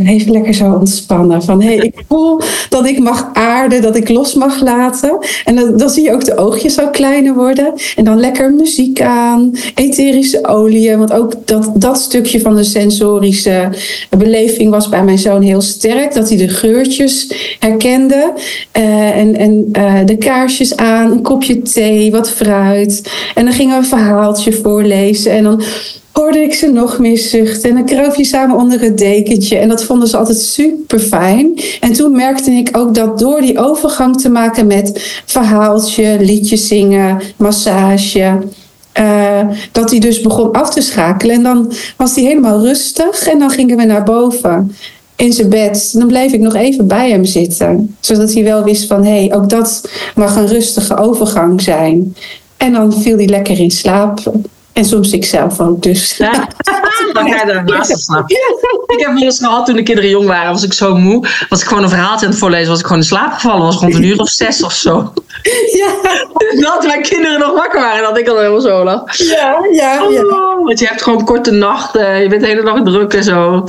[0.05, 1.43] even lekker zo ontspannen.
[1.43, 5.17] Van hey, ik voel dat ik mag aarden, dat ik los mag laten.
[5.45, 7.73] En dan, zie je ook de oogjes zo kleiner worden.
[7.95, 10.97] En dan lekker muziek aan, etherische oliën.
[10.97, 13.69] Want ook dat, dat stukje van de sensorische
[14.17, 16.13] beleving was bij mijn zoon heel sterk.
[16.13, 18.33] Dat hij de geurtjes herkende.
[18.77, 23.11] Uh, en en uh, de kaarsjes aan, een kopje thee, wat fruit.
[23.35, 25.31] En dan gingen we een verhaaltje voorlezen.
[25.31, 25.63] En dan
[26.11, 27.69] hoorde ik ze nog meer zuchten.
[27.69, 29.57] En dan kroop je samen onder het dekentje.
[29.57, 31.59] En dat vonden ze altijd super fijn.
[31.79, 37.21] En toen merkte ik ook dat door die overgang te maken met verhaaltje, liedjes zingen,
[37.37, 38.39] massage.
[38.99, 39.39] Uh,
[39.71, 41.35] dat hij dus begon af te schakelen.
[41.35, 43.27] En dan was hij helemaal rustig.
[43.27, 44.75] En dan gingen we naar boven
[45.15, 45.93] in zijn bed.
[45.93, 47.95] Dan bleef ik nog even bij hem zitten.
[47.99, 52.15] Zodat hij wel wist van, hé, hey, ook dat mag een rustige overgang zijn.
[52.57, 54.33] En dan viel hij lekker in slaap.
[54.73, 56.17] En soms ik zelf ook, dus.
[56.17, 56.31] Ja,
[57.13, 58.35] dan ga je slapen.
[58.87, 61.27] Ik heb eens gehad toen de kinderen jong waren, was ik zo moe.
[61.49, 63.65] Was ik gewoon een verhaaltje aan het voorlezen, was ik gewoon in slaap gevallen.
[63.65, 65.13] Was rond een uur of zes of zo.
[65.73, 65.89] Ja.
[66.61, 69.17] Dat mijn kinderen nog wakker waren, dat ik al helemaal zo lag.
[69.17, 70.50] Ja, ja, ja.
[70.71, 73.63] Want je hebt gewoon korte nachten, je bent de hele dag druk en zo.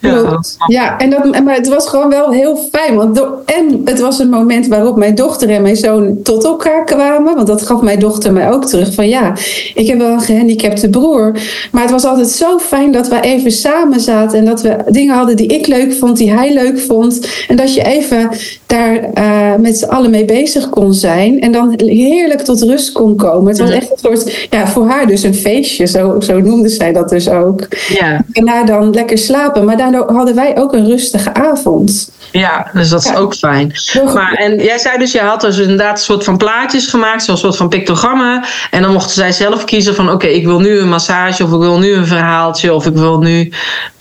[0.00, 2.94] Ja, ja en dat, maar het was gewoon wel heel fijn.
[2.94, 6.84] Want door, en het was een moment waarop mijn dochter en mijn zoon tot elkaar
[6.84, 7.34] kwamen.
[7.34, 8.94] Want dat gaf mijn dochter mij ook terug.
[8.94, 9.32] Van ja,
[9.74, 11.32] ik heb wel een gehandicapte broer.
[11.72, 14.38] Maar het was altijd zo fijn dat we even samen zaten.
[14.38, 17.28] En dat we dingen hadden die ik leuk vond, die hij leuk vond.
[17.48, 18.30] En dat je even
[18.66, 21.40] daar uh, met z'n allen mee bezig kon zijn.
[21.40, 23.48] En dan heerlijk tot rust kon komen.
[23.48, 25.86] Het was echt een soort, ja, voor haar dus een feestje.
[25.86, 27.66] Zo, zo noemde zij dat dus ook.
[27.88, 28.24] Ja.
[28.32, 29.64] En daar dan lekker slapen.
[29.64, 32.10] Maar daardoor hadden wij ook een rustige avond.
[32.32, 33.72] Ja, dus dat is ook fijn.
[34.14, 37.40] Maar, en jij zei dus, je had dus inderdaad een soort van plaatjes gemaakt, zoals
[37.40, 38.44] soort van pictogrammen.
[38.70, 41.58] En dan mochten zij zelf kiezen van, oké, ik wil nu een massage, of ik
[41.58, 43.52] wil nu een verhaaltje, of ik wil nu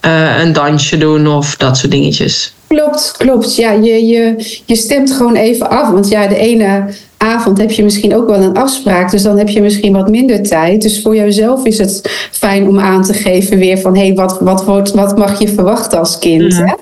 [0.05, 2.53] uh, een dansje doen, of dat soort dingetjes.
[2.67, 3.55] Klopt, klopt.
[3.55, 5.89] Ja, je, je, je stemt gewoon even af.
[5.89, 6.85] Want ja, de ene
[7.17, 9.11] avond heb je misschien ook wel een afspraak.
[9.11, 10.81] Dus dan heb je misschien wat minder tijd.
[10.81, 12.01] Dus voor jouzelf is het
[12.31, 13.95] fijn om aan te geven weer van...
[13.95, 16.57] hé, hey, wat, wat, wordt, wat mag je verwachten als kind?
[16.57, 16.73] Hè?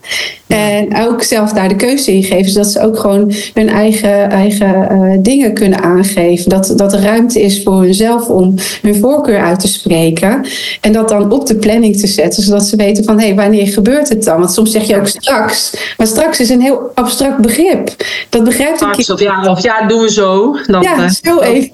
[0.48, 2.52] En ook zelf daar de keuze in geven.
[2.52, 6.50] Zodat ze ook gewoon hun eigen, eigen uh, dingen kunnen aangeven.
[6.50, 10.46] Dat, dat er ruimte is voor hunzelf om hun voorkeur uit te spreken.
[10.82, 12.44] En dat dan op de planning te zetten.
[12.44, 14.40] Zodat ze weten van, hé, hey, wanneer gebeurt het dan?
[14.40, 15.74] Want soms zeg je ook straks.
[15.98, 17.90] Maar straks is een heel abstract begrip.
[18.30, 19.10] Dat begrijpt kind.
[19.10, 20.25] Of ja, of ja, doen we zo
[20.68, 21.72] dan, ja, zo even.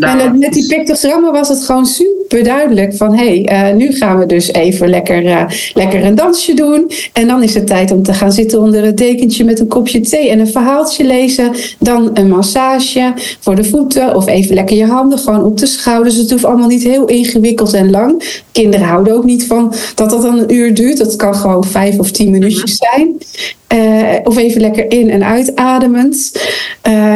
[0.00, 4.18] en met die pictogrammen was het gewoon super duidelijk van hé, hey, uh, nu gaan
[4.18, 5.44] we dus even lekker, uh,
[5.74, 6.90] lekker een dansje doen.
[7.12, 10.00] En dan is het tijd om te gaan zitten onder het dekentje met een kopje
[10.00, 11.52] thee en een verhaaltje lezen.
[11.78, 16.16] Dan een massage voor de voeten of even lekker je handen gewoon op de schouders.
[16.16, 18.42] Het hoeft allemaal niet heel ingewikkeld en lang.
[18.52, 20.98] Kinderen houden ook niet van dat dat dan een uur duurt.
[20.98, 23.16] Dat kan gewoon vijf of tien minuutjes zijn.
[24.24, 26.32] Of even lekker in- en uitademend.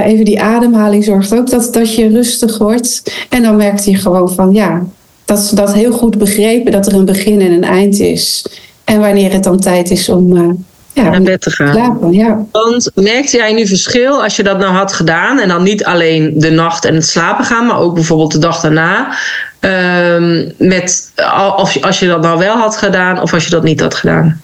[0.05, 3.03] even die ademhaling zorgt ook dat, dat je rustig wordt.
[3.29, 4.83] En dan merkt je gewoon van ja,
[5.25, 8.47] dat ze dat heel goed begrepen dat er een begin en een eind is.
[8.85, 10.59] En wanneer het dan tijd is om
[10.93, 11.73] ja, naar bed te gaan.
[11.75, 12.45] Slapen, ja.
[12.53, 15.39] Want merkte jij nu verschil als je dat nou had gedaan?
[15.39, 18.61] En dan niet alleen de nacht en het slapen gaan, maar ook bijvoorbeeld de dag
[18.61, 19.15] daarna.
[19.61, 21.13] Ehm, met,
[21.57, 24.41] of, als je dat nou wel had gedaan of als je dat niet had gedaan.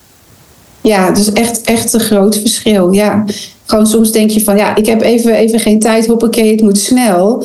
[0.87, 2.91] Ja, dus echt, echt een groot verschil.
[2.91, 3.25] Ja.
[3.67, 6.77] Gewoon soms denk je van ja, ik heb even, even geen tijd, hoppakee, het moet
[6.77, 7.43] snel.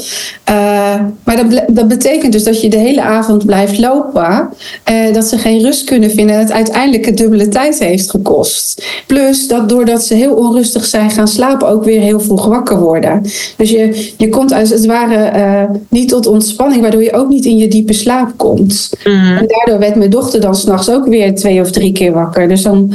[0.51, 4.49] Uh, maar dat, dat betekent dus dat je de hele avond blijft lopen.
[4.91, 8.85] Uh, dat ze geen rust kunnen vinden en het uiteindelijk een dubbele tijd heeft gekost.
[9.07, 13.23] Plus dat doordat ze heel onrustig zijn gaan slapen, ook weer heel vroeg wakker worden.
[13.57, 17.45] Dus je, je komt als het ware uh, niet tot ontspanning, waardoor je ook niet
[17.45, 18.91] in je diepe slaap komt.
[19.05, 19.37] Mm.
[19.37, 22.49] En daardoor werd mijn dochter dan s'nachts ook weer twee of drie keer wakker.
[22.49, 22.95] Dus dan,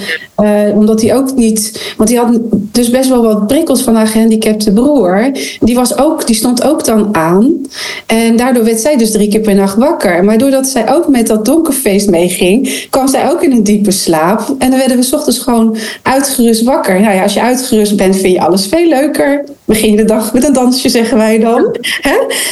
[0.73, 4.71] omdat hij ook niet, want die had dus best wel wat prikkels van haar gehandicapte
[4.71, 5.31] broer.
[5.59, 7.61] Die, was ook, die stond ook dan aan.
[8.05, 10.23] En daardoor werd zij dus drie keer per nacht wakker.
[10.23, 14.55] Maar doordat zij ook met dat donkerfeest meeging, kwam zij ook in een diepe slaap.
[14.59, 17.01] En dan werden we s ochtends gewoon uitgerust wakker.
[17.01, 19.43] Nou ja, als je uitgerust bent, vind je alles veel leuker.
[19.65, 21.75] Begin je de dag met een dansje, zeggen wij dan.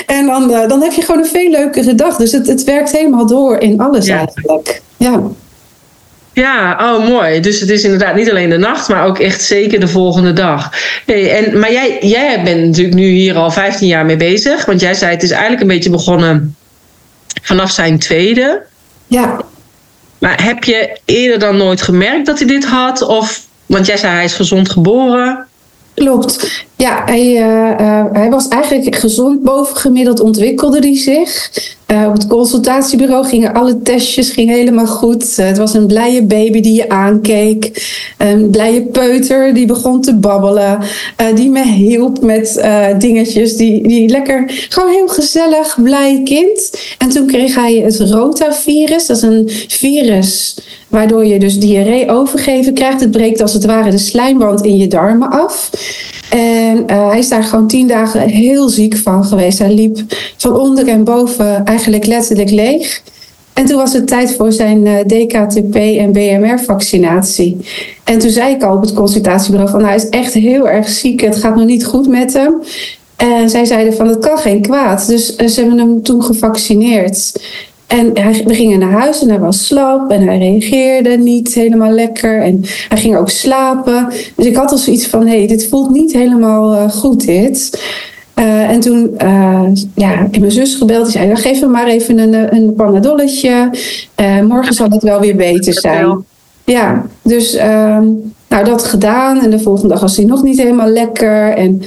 [0.06, 2.18] En dan, uh, dan heb je gewoon een veel leukere dag.
[2.18, 4.18] Dus het, het werkt helemaal door in alles ja.
[4.18, 4.82] eigenlijk.
[4.98, 5.22] Ja.
[6.36, 7.40] Ja, oh mooi.
[7.40, 10.72] Dus het is inderdaad niet alleen de nacht, maar ook echt zeker de volgende dag.
[11.06, 14.66] En, maar jij, jij bent natuurlijk nu hier al 15 jaar mee bezig.
[14.66, 16.56] Want jij zei het is eigenlijk een beetje begonnen
[17.42, 18.64] vanaf zijn tweede.
[19.08, 19.42] Ja.
[20.20, 23.02] Maar heb je eerder dan nooit gemerkt dat hij dit had?
[23.02, 25.48] Of, want jij zei hij is gezond geboren.
[25.94, 26.66] Klopt.
[26.78, 31.52] Ja, hij, uh, uh, hij was eigenlijk gezond bovengemiddeld ontwikkelde hij zich.
[31.92, 35.36] Uh, op het consultatiebureau gingen alle testjes ging helemaal goed.
[35.36, 37.88] het was een blije baby die je aankeek.
[38.18, 40.80] Een blije peuter die begon te babbelen.
[41.36, 42.66] die me hielp met
[42.98, 43.58] dingetjes.
[43.58, 46.72] Die, die lekker, gewoon heel gezellig, blij kind.
[46.98, 49.06] En toen kreeg hij het rotavirus.
[49.06, 50.58] Dat is een virus
[50.88, 53.00] waardoor je dus diarree overgeven krijgt.
[53.00, 55.70] Het breekt als het ware de slijmband in je darmen af.
[56.30, 59.60] En uh, hij is daar gewoon tien dagen heel ziek van geweest.
[59.60, 59.98] Hij liep
[60.38, 63.02] van onder en boven eigenlijk letterlijk leeg.
[63.54, 67.58] En toen was het tijd voor zijn uh, DKTP en BMR-vaccinatie.
[68.04, 69.80] En toen zei ik al op het consultatiebureau van...
[69.80, 72.62] Nou, hij is echt heel erg ziek, het gaat nog niet goed met hem.
[73.16, 75.08] En zij zeiden van, het kan geen kwaad.
[75.08, 77.34] Dus uh, ze hebben hem toen gevaccineerd.
[77.88, 81.92] En hij, we gingen naar huis en hij was slap en hij reageerde niet helemaal
[81.92, 82.42] lekker.
[82.42, 84.08] En hij ging ook slapen.
[84.36, 87.84] Dus ik had al zoiets van, hé, hey, dit voelt niet helemaal uh, goed dit.
[88.40, 91.04] Uh, en toen uh, ja, heb mijn zus gebeld.
[91.04, 93.70] Die zei, geef hem maar even een, een panadolletje.
[94.48, 96.26] morgen zal het wel weer beter zijn.
[96.64, 98.08] Ja, dus ehm,
[98.48, 99.42] nou, dat gedaan.
[99.42, 101.50] En de volgende dag was hij nog niet helemaal lekker.
[101.50, 101.82] En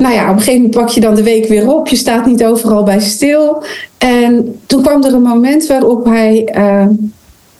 [0.00, 1.88] nou ja, op een gegeven moment pak je dan de week weer op.
[1.88, 3.62] Je staat niet overal bij stil.
[3.98, 6.86] En toen kwam er een moment waarop hij uh,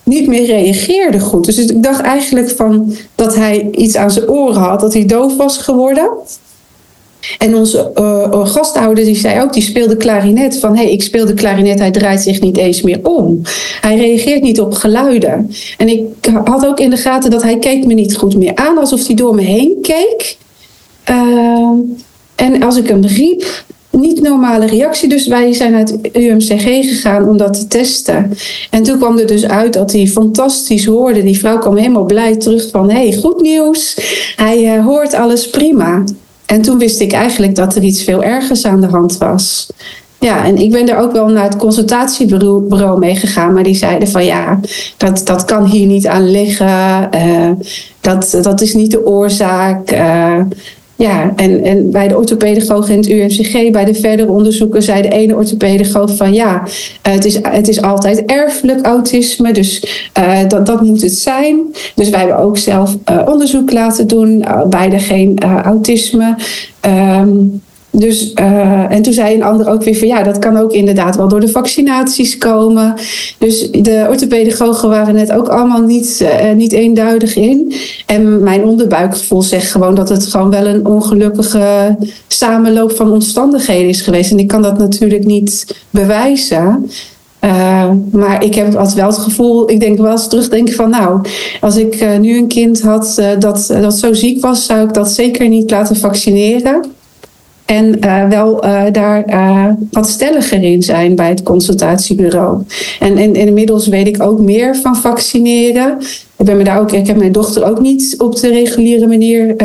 [0.03, 1.45] niet meer reageerde goed.
[1.45, 5.35] Dus ik dacht eigenlijk van dat hij iets aan zijn oren had, dat hij doof
[5.35, 6.09] was geworden.
[7.37, 10.57] En onze uh, gasthouder die zei ook, die speelde klarinet.
[10.57, 13.41] Van hé, hey, ik speel de klarinet, hij draait zich niet eens meer om.
[13.81, 15.51] Hij reageert niet op geluiden.
[15.77, 16.03] En ik
[16.43, 19.15] had ook in de gaten dat hij keek me niet goed meer aan, alsof hij
[19.15, 20.37] door me heen keek.
[21.09, 21.69] Uh,
[22.41, 25.09] en als ik hem riep, niet normale reactie.
[25.09, 28.33] Dus wij zijn naar het UMCG gegaan om dat te testen.
[28.69, 31.23] En toen kwam er dus uit dat hij fantastisch hoorde.
[31.23, 32.89] Die vrouw kwam helemaal blij terug van...
[32.89, 33.97] hey, goed nieuws.
[34.35, 36.03] Hij uh, hoort alles prima.
[36.45, 39.69] En toen wist ik eigenlijk dat er iets veel ergers aan de hand was.
[40.19, 43.53] Ja, en ik ben er ook wel naar het consultatiebureau mee gegaan.
[43.53, 44.59] Maar die zeiden van ja,
[44.97, 47.09] dat, dat kan hier niet aan liggen.
[47.15, 47.51] Uh,
[48.01, 49.91] dat, dat is niet de oorzaak.
[49.91, 50.41] Uh,
[51.01, 55.09] ja, en, en bij de orthopedagoog in het UMCG, bij de verdere onderzoeken, zei de
[55.09, 56.63] ene orthopedagoog van ja,
[57.01, 61.59] het is, het is altijd erfelijk autisme, dus uh, dat, dat moet het zijn.
[61.95, 66.35] Dus wij hebben ook zelf uh, onderzoek laten doen, uh, beide geen autisme.
[66.85, 67.61] Um,
[67.93, 71.15] dus, uh, en toen zei een ander ook weer van ja, dat kan ook inderdaad
[71.15, 72.93] wel door de vaccinaties komen.
[73.37, 77.73] Dus de orthopedagogen waren het ook allemaal niet, uh, niet eenduidig in.
[78.05, 81.95] En mijn onderbuikgevoel zegt gewoon dat het gewoon wel een ongelukkige
[82.27, 84.31] samenloop van omstandigheden is geweest.
[84.31, 86.89] En ik kan dat natuurlijk niet bewijzen.
[87.45, 91.21] Uh, maar ik heb altijd wel het gevoel, ik denk wel eens terugdenken van nou,
[91.61, 95.49] als ik nu een kind had dat, dat zo ziek was, zou ik dat zeker
[95.49, 96.99] niet laten vaccineren.
[97.65, 102.63] En uh, wel uh, daar uh, wat stelliger in zijn bij het consultatiebureau.
[102.99, 105.97] En, en, inmiddels weet ik ook meer van vaccineren.
[106.37, 109.55] Ik, ben me daar ook, ik heb mijn dochter ook niet op de reguliere manier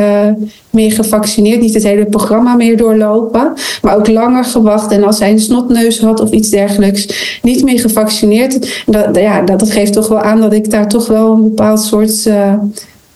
[0.69, 1.61] meer gevaccineerd.
[1.61, 3.53] Niet het hele programma meer doorlopen.
[3.81, 4.91] Maar ook langer gewacht.
[4.91, 8.83] En als zij een snotneus had of iets dergelijks, niet meer gevaccineerd.
[8.85, 12.29] Dat, ja, dat geeft toch wel aan dat ik daar toch wel een bepaald soort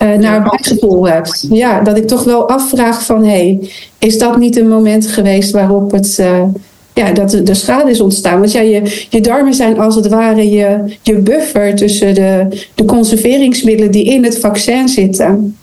[0.02, 1.48] uh, naar bijgevoel hebt.
[1.50, 3.24] Ja, dat ik toch wel afvraag van...
[3.24, 6.18] hé, hey, is dat niet een moment geweest waarop het...
[6.20, 6.44] Uh,
[6.94, 8.40] ja, dat de, schade is ontstaan.
[8.40, 12.86] Want ja, je, je darmen zijn als het ware je, je buffer tussen de, de
[12.86, 15.58] conserveringsmiddelen die in het vaccin zitten.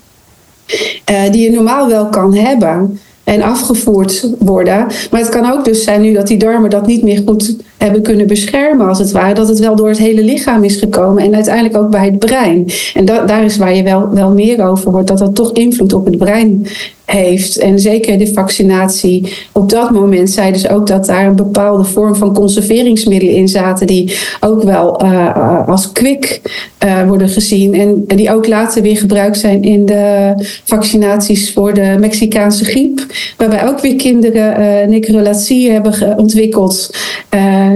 [1.11, 4.87] Uh, die je normaal wel kan hebben en afgevoerd worden.
[5.11, 8.01] Maar het kan ook dus zijn nu dat die darmen dat niet meer goed hebben
[8.01, 9.33] kunnen beschermen, als het ware.
[9.33, 12.65] Dat het wel door het hele lichaam is gekomen en uiteindelijk ook bij het brein.
[12.93, 16.05] En daar is waar je wel, wel meer over wordt, dat dat toch invloed op
[16.05, 16.67] het brein
[17.09, 17.57] heeft.
[17.57, 19.33] En zeker de vaccinatie.
[19.51, 23.87] Op dat moment zeiden ze ook dat daar een bepaalde vorm van conserveringsmiddelen in zaten.
[23.87, 26.41] Die ook wel uh, als kwik
[26.85, 27.73] uh, worden gezien.
[27.73, 33.05] En, die ook later weer gebruikt zijn in de vaccinaties voor de Mexicaanse griep.
[33.37, 36.89] Waarbij ook weer kinderen uh, necrolatie hebben ontwikkeld.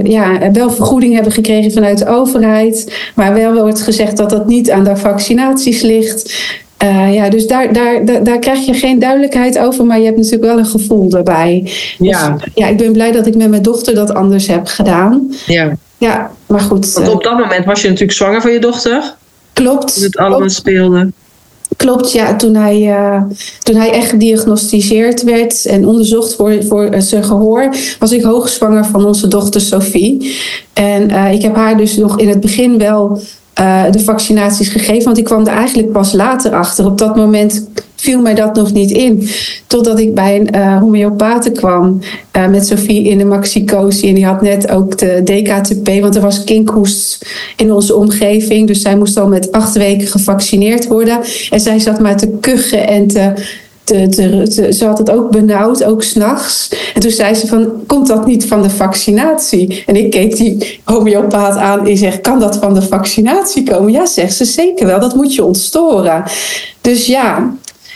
[0.04, 2.94] Ja, wel vergoeding hebben gekregen vanuit de overheid.
[3.16, 6.52] Maar wel wordt gezegd dat dat niet aan de vaccinaties ligt.
[6.84, 10.18] Uh, ja, dus daar, daar, daar, daar, krijg je geen duidelijkheid over, maar je hebt
[10.18, 11.72] natuurlijk wel een gevoel daarbij.
[11.98, 12.30] Ja.
[12.30, 15.34] Dus, ja, ik ben blij dat ik met mijn dochter dat anders heb gedaan.
[15.46, 15.78] Ja.
[15.98, 16.94] Ja, maar goed.
[16.94, 19.16] Want op eh, dat moment was je natuurlijk zwanger van je dochter?
[19.54, 19.94] Klopt.
[19.94, 21.12] Toen het allemaal speelde.
[21.84, 22.36] Klopt, ja.
[22.36, 23.22] Toen hij, uh,
[23.64, 29.06] toen hij echt gediagnosticeerd werd en onderzocht voor, voor zijn gehoor, was ik hoogzwanger van
[29.06, 30.36] onze dochter Sophie.
[30.74, 33.22] En uh, ik heb haar dus nog in het begin wel
[33.60, 35.04] uh, de vaccinaties gegeven.
[35.04, 36.86] Want ik kwam er eigenlijk pas later achter.
[36.86, 39.30] Op dat moment viel mij dat nog niet in.
[39.68, 42.00] Totdat ik bij een uh, kwam
[42.38, 44.08] uh, met Sophie in de maxicosi.
[44.08, 47.26] En die had net ook de DKTP, want er was kinkhoest
[47.58, 48.68] in onze omgeving.
[48.68, 51.20] Dus zij moest al met acht weken gevaccineerd worden.
[51.50, 53.34] En zij zat maar te kuchen en te
[53.86, 56.70] ze had het ook benauwd, ook s'nachts.
[56.94, 59.84] En toen zei ze van, komt dat niet van de vaccinatie?
[59.86, 63.92] En ik keek die homeopaat aan en zeg, kan dat van de vaccinatie komen?
[63.92, 66.24] Ja, zegt ze, zeker wel, dat moet je ontstoren.
[66.82, 67.56] Dus ja,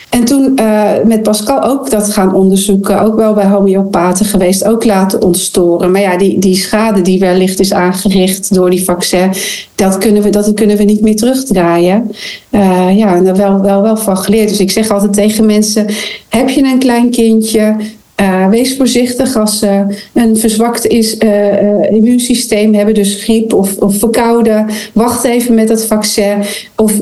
[0.10, 4.86] en toen uh, met Pascal ook dat gaan onderzoeken, ook wel bij homeopaten geweest, ook
[4.86, 5.92] laten ontstoren.
[5.92, 9.34] Maar ja, die, die schade die wellicht is aangericht door die vaccin,
[9.76, 12.12] dat kunnen we, dat kunnen we niet meer terugdraaien.
[12.52, 14.50] Uh, ja, en daar wel, wel, wel van geleerd.
[14.50, 15.86] Dus ik zeg altijd tegen mensen:
[16.30, 17.76] heb je een klein kindje?
[18.22, 23.98] Uh, wees voorzichtig als ze een verzwakt is, uh, immuunsysteem hebben, dus griep of, of
[23.98, 24.66] verkouden.
[24.94, 26.44] Wacht even met dat vaccin.
[26.76, 26.94] Of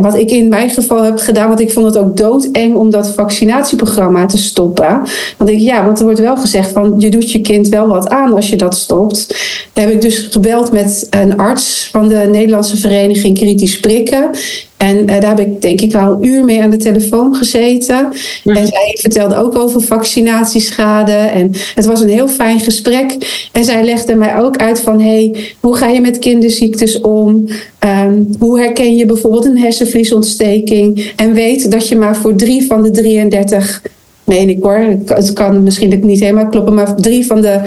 [0.00, 3.08] wat ik in mijn geval heb gedaan, want ik vond het ook doodeng om dat
[3.08, 5.02] vaccinatieprogramma te stoppen.
[5.36, 8.08] Want ik, ja, want er wordt wel gezegd van je doet je kind wel wat
[8.08, 9.36] aan als je dat stopt.
[9.72, 14.30] Daar heb ik dus gebeld met een arts van de Nederlandse Vereniging Kritisch Prikken.
[14.84, 18.12] En uh, daar heb ik denk ik wel een uur mee aan de telefoon gezeten.
[18.44, 21.12] En zij vertelde ook over vaccinatieschade.
[21.12, 23.16] En het was een heel fijn gesprek.
[23.52, 25.00] En zij legde mij ook uit van...
[25.00, 27.48] hey, hoe ga je met kinderziektes om?
[27.80, 31.12] Um, hoe herken je bijvoorbeeld een hersenvliesontsteking?
[31.16, 33.82] En weet dat je maar voor drie van de 33
[34.24, 34.96] meen ik hoor.
[35.06, 37.60] Het kan misschien niet helemaal kloppen, maar drie van de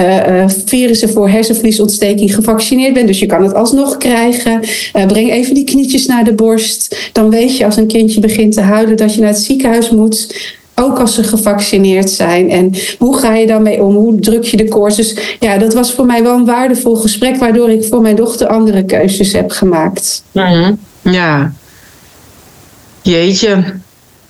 [0.00, 3.06] uh, virussen voor hersenvliesontsteking gevaccineerd bent.
[3.06, 4.60] Dus je kan het alsnog krijgen.
[4.96, 7.10] Uh, breng even die knietjes naar de borst.
[7.12, 10.52] Dan weet je als een kindje begint te huilen dat je naar het ziekenhuis moet.
[10.74, 12.50] Ook als ze gevaccineerd zijn.
[12.50, 13.94] En hoe ga je daarmee om?
[13.94, 14.96] Hoe druk je de koers?
[14.96, 18.46] Dus ja, dat was voor mij wel een waardevol gesprek, waardoor ik voor mijn dochter
[18.46, 20.22] andere keuzes heb gemaakt.
[20.32, 21.52] Mm Ja.
[23.02, 23.64] Jeetje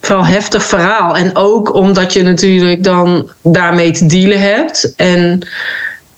[0.08, 1.16] wel heftig verhaal.
[1.16, 4.94] En ook omdat je natuurlijk dan daarmee te dealen hebt.
[4.96, 5.46] En,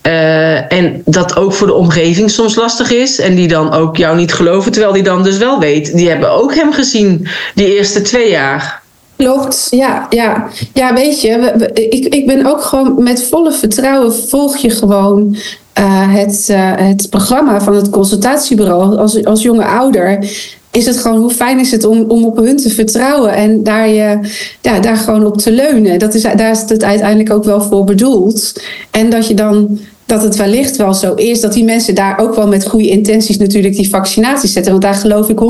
[0.03, 3.19] uh, en dat ook voor de omgeving soms lastig is.
[3.19, 5.97] En die dan ook jou niet geloven, terwijl die dan dus wel weet.
[5.97, 8.85] Die hebben ook hem gezien die eerste twee jaar.
[9.17, 10.47] Klopt, ja, ja.
[10.73, 11.53] Ja, weet je,
[11.91, 15.37] ik, ik ben ook gewoon met volle vertrouwen volg je gewoon
[15.79, 20.19] uh, het, uh, het programma van het consultatiebureau als, als jonge ouder
[20.77, 23.89] is het gewoon hoe fijn is het om, om op hun te vertrouwen en daar,
[23.89, 24.19] je,
[24.61, 25.99] ja, daar gewoon op te leunen.
[25.99, 28.63] Dat is, daar is het uiteindelijk ook wel voor bedoeld.
[28.91, 32.35] En dat je dan dat het wellicht wel zo is dat die mensen daar ook
[32.35, 34.71] wel met goede intenties natuurlijk die vaccinaties zetten.
[34.73, 35.43] Want daar geloof ik 100%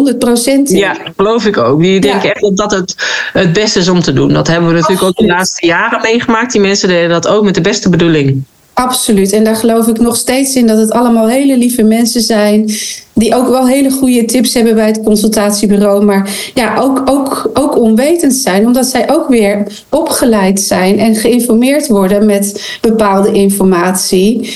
[0.45, 0.77] in.
[0.77, 1.81] Ja, geloof ik ook.
[1.81, 2.95] Die denken echt dat dat het,
[3.33, 4.33] het beste is om te doen.
[4.33, 6.53] Dat hebben we natuurlijk ook de laatste jaren meegemaakt.
[6.53, 8.45] Die mensen deden dat ook met de beste bedoeling.
[8.79, 9.33] Absoluut.
[9.33, 12.71] En daar geloof ik nog steeds in dat het allemaal hele lieve mensen zijn
[13.13, 16.05] die ook wel hele goede tips hebben bij het consultatiebureau.
[16.05, 21.87] Maar ja, ook, ook, ook onwetend zijn, omdat zij ook weer opgeleid zijn en geïnformeerd
[21.87, 24.55] worden met bepaalde informatie.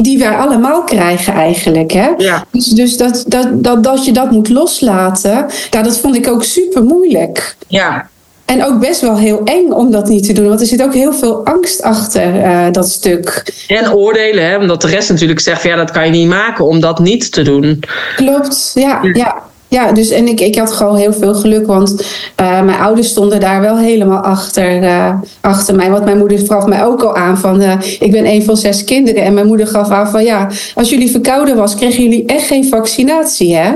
[0.00, 1.92] Die wij allemaal krijgen eigenlijk.
[1.92, 2.08] Hè?
[2.16, 2.44] Ja.
[2.50, 6.44] Dus, dus dat, dat, dat, dat je dat moet loslaten, ja, dat vond ik ook
[6.44, 7.56] super moeilijk.
[7.68, 8.10] Ja,
[8.52, 10.48] En ook best wel heel eng om dat niet te doen.
[10.48, 13.52] Want er zit ook heel veel angst achter eh, dat stuk.
[13.68, 16.66] en oordelen, hè, omdat de rest natuurlijk zegt: van, ja, dat kan je niet maken
[16.66, 17.82] om dat niet te doen.
[18.16, 19.42] Klopt, ja, ja.
[19.68, 23.40] Ja, dus en ik, ik had gewoon heel veel geluk, want eh, mijn ouders stonden
[23.40, 25.90] daar wel helemaal achter, eh, achter mij.
[25.90, 27.62] Want mijn moeder gaf mij ook al aan van,
[27.98, 29.22] ik ben een van zes kinderen.
[29.22, 32.68] En mijn moeder gaf aan van, ja, als jullie verkouden was, kregen jullie echt geen
[32.68, 33.72] vaccinatie, hè?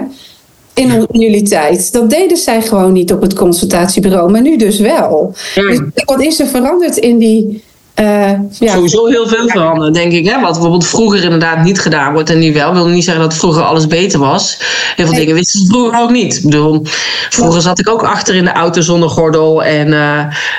[0.77, 1.93] In, in jullie tijd.
[1.93, 5.35] Dat deden zij gewoon niet op het consultatiebureau, maar nu dus wel.
[5.55, 5.69] Ja.
[5.69, 7.63] Dus wat is er veranderd in die...
[7.97, 10.27] eh, ja, Sowieso heel veel veranderen, denk ik.
[10.29, 10.41] Hè?
[10.41, 12.73] Wat bijvoorbeeld vroeger inderdaad niet gedaan wordt en nu wel.
[12.73, 14.57] wil niet zeggen dat vroeger alles beter was.
[14.97, 15.21] Heel veel Nee.
[15.21, 16.37] dingen wisten ze vroeger ook niet.
[16.37, 16.83] Ik bedoel,
[17.31, 19.65] vroeger zat ik ook achter in de auto zonder gordel.
[19.65, 19.93] En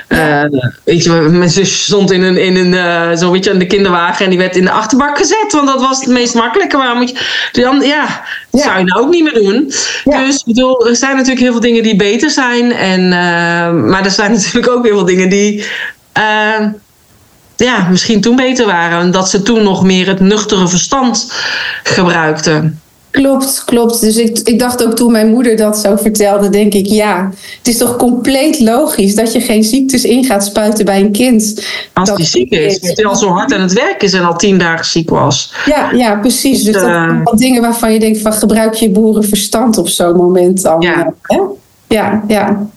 [0.07, 0.43] eh,
[0.83, 4.23] weet je, mijn zusje stond in een, in een zo weet je, in de kinderwagen
[4.23, 5.47] en die werd in de achterbak gezet.
[5.51, 6.77] Want dat was het meest makkelijke.
[6.77, 7.09] Waarom moet
[7.51, 8.05] je, dan, ja,
[8.51, 8.67] dat Ja.
[8.67, 9.71] zou je nou ook niet meer doen.
[10.03, 10.25] Ja.
[10.25, 12.71] Dus ik bedoel, er zijn natuurlijk heel veel dingen die beter zijn.
[12.71, 13.09] En,
[13.89, 15.65] maar er zijn natuurlijk ook heel veel dingen die...
[17.57, 18.99] ja, misschien toen beter waren.
[18.99, 21.31] En dat ze toen nog meer het nuchtere verstand
[21.83, 22.81] gebruikten.
[23.11, 24.01] Klopt, klopt.
[24.01, 27.67] Dus ik, ik dacht ook toen mijn moeder dat zo vertelde, denk ik, ja, het
[27.67, 31.65] is toch compleet logisch dat je geen ziektes in gaat spuiten bij een kind.
[31.93, 32.81] Als die ziek is.
[32.81, 35.53] Als die al zo hard aan het werk is en al tien dagen ziek was.
[35.65, 36.63] Ja, ja precies.
[36.63, 36.89] Dus dat Eh.
[36.89, 40.81] zijn wel dingen waarvan je denkt van gebruik je boerenverstand op zo'n moment dan.
[40.81, 41.13] Ja.
[41.21, 41.39] hè?
[41.87, 42.67] ja, ja.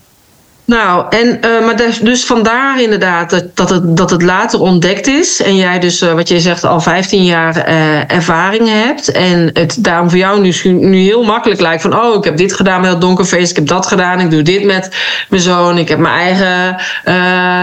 [0.65, 5.07] Nou, en, eh, maar dus, dus vandaar inderdaad dat, dat, het, dat het later ontdekt
[5.07, 5.41] is.
[5.41, 9.11] En jij dus, eh, wat je zegt, al 15 jaar eh, ervaring hebt.
[9.11, 11.99] En het daarom voor jou nu, nu heel makkelijk lijkt van...
[11.99, 14.19] oh, ik heb dit gedaan met dat donkerfeest, ik heb dat gedaan...
[14.19, 14.95] ik doe dit met
[15.29, 16.75] mijn zoon, ik heb mijn eigen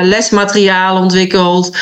[0.09, 1.77] lesmateriaal ontwikkeld...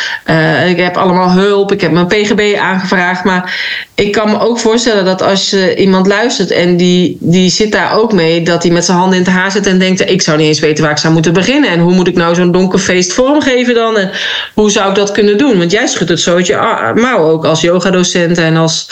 [0.69, 3.25] ik heb allemaal hulp, ik heb mijn PGB aangevraagd.
[3.25, 3.55] Maar
[3.95, 6.51] ik kan me ook voorstellen dat als je iemand luistert...
[6.51, 9.51] en die, die zit daar ook mee, dat hij met zijn handen in het haar
[9.51, 9.67] zit...
[9.67, 11.71] en denkt, ik zou niet eens weten waar ik zou moeten beginnen...
[11.71, 13.97] en hoe moet ik nou zo'n donker feest vormgeven dan...
[13.97, 14.11] en
[14.55, 15.59] hoe zou ik dat kunnen doen?
[15.59, 18.39] Want jij schudt het zo uit je a- mouw ook als yogadocent...
[18.39, 18.89] en als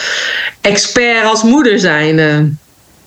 [0.61, 2.19] expert, als moeder zijn.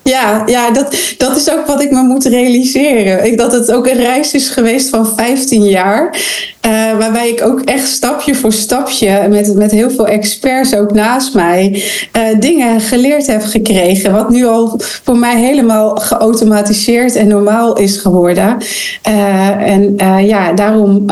[0.03, 3.25] Ja, ja dat, dat is ook wat ik me moet realiseren.
[3.27, 6.19] Ik, dat het ook een reis is geweest van 15 jaar.
[6.61, 11.35] eh, waarbij ik ook echt stapje voor stapje, met, met heel veel experts ook naast
[11.35, 11.83] mij,
[12.13, 14.13] eh, dingen geleerd heb gekregen.
[14.13, 18.57] Wat nu al voor mij helemaal geautomatiseerd en normaal is geworden.
[19.03, 19.97] Eh, en
[20.27, 21.07] ja, daarom.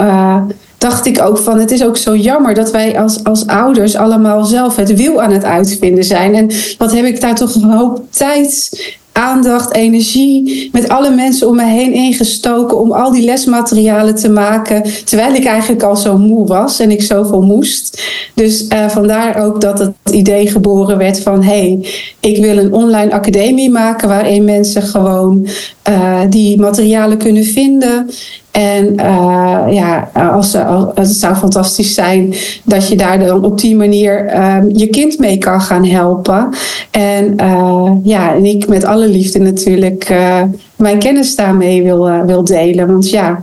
[0.79, 4.45] Dacht ik ook van het is ook zo jammer dat wij als, als ouders allemaal
[4.45, 6.35] zelf het wiel aan het uitvinden zijn.
[6.35, 8.71] En wat heb ik daar toch een hoop tijd,
[9.17, 14.83] aandacht, energie met alle mensen om me heen ingestoken om al die lesmaterialen te maken.
[15.05, 18.03] Terwijl ik eigenlijk al zo moe was en ik zoveel moest.
[18.35, 21.87] Dus eh, vandaar ook dat het idee geboren werd van hey,
[22.21, 25.47] ik wil een online academie maken waarin mensen gewoon
[25.83, 28.11] eh, die materialen kunnen vinden.
[28.57, 32.35] En uh, ja, als, als, het zou fantastisch zijn
[32.65, 36.49] dat je daar dan op die manier uh, je kind mee kan gaan helpen.
[36.91, 40.43] En uh, ja, en ik met alle liefde natuurlijk uh,
[40.77, 42.87] mijn kennis daarmee wil, wil delen.
[42.87, 43.41] Want ja,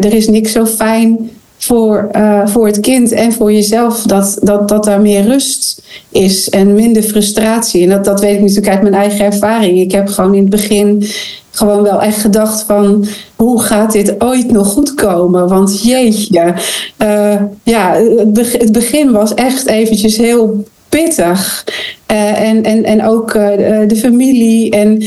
[0.00, 1.30] er is niks zo fijn
[1.64, 2.10] voor,
[2.44, 7.02] voor het kind en voor jezelf dat, dat, dat daar meer rust is en minder
[7.02, 7.82] frustratie.
[7.82, 9.78] En dat, dat weet ik natuurlijk uit mijn eigen ervaring.
[9.78, 11.04] Ik heb gewoon in het begin
[11.50, 13.06] gewoon wel echt gedacht van
[13.36, 15.48] hoe gaat dit ooit nog goed komen?
[15.48, 16.54] Want jeetje,
[16.98, 17.94] uh, ja,
[18.34, 21.64] het begin was echt eventjes heel pittig.
[22.12, 23.46] Uh, en, en, en ook uh,
[23.86, 25.02] de familie en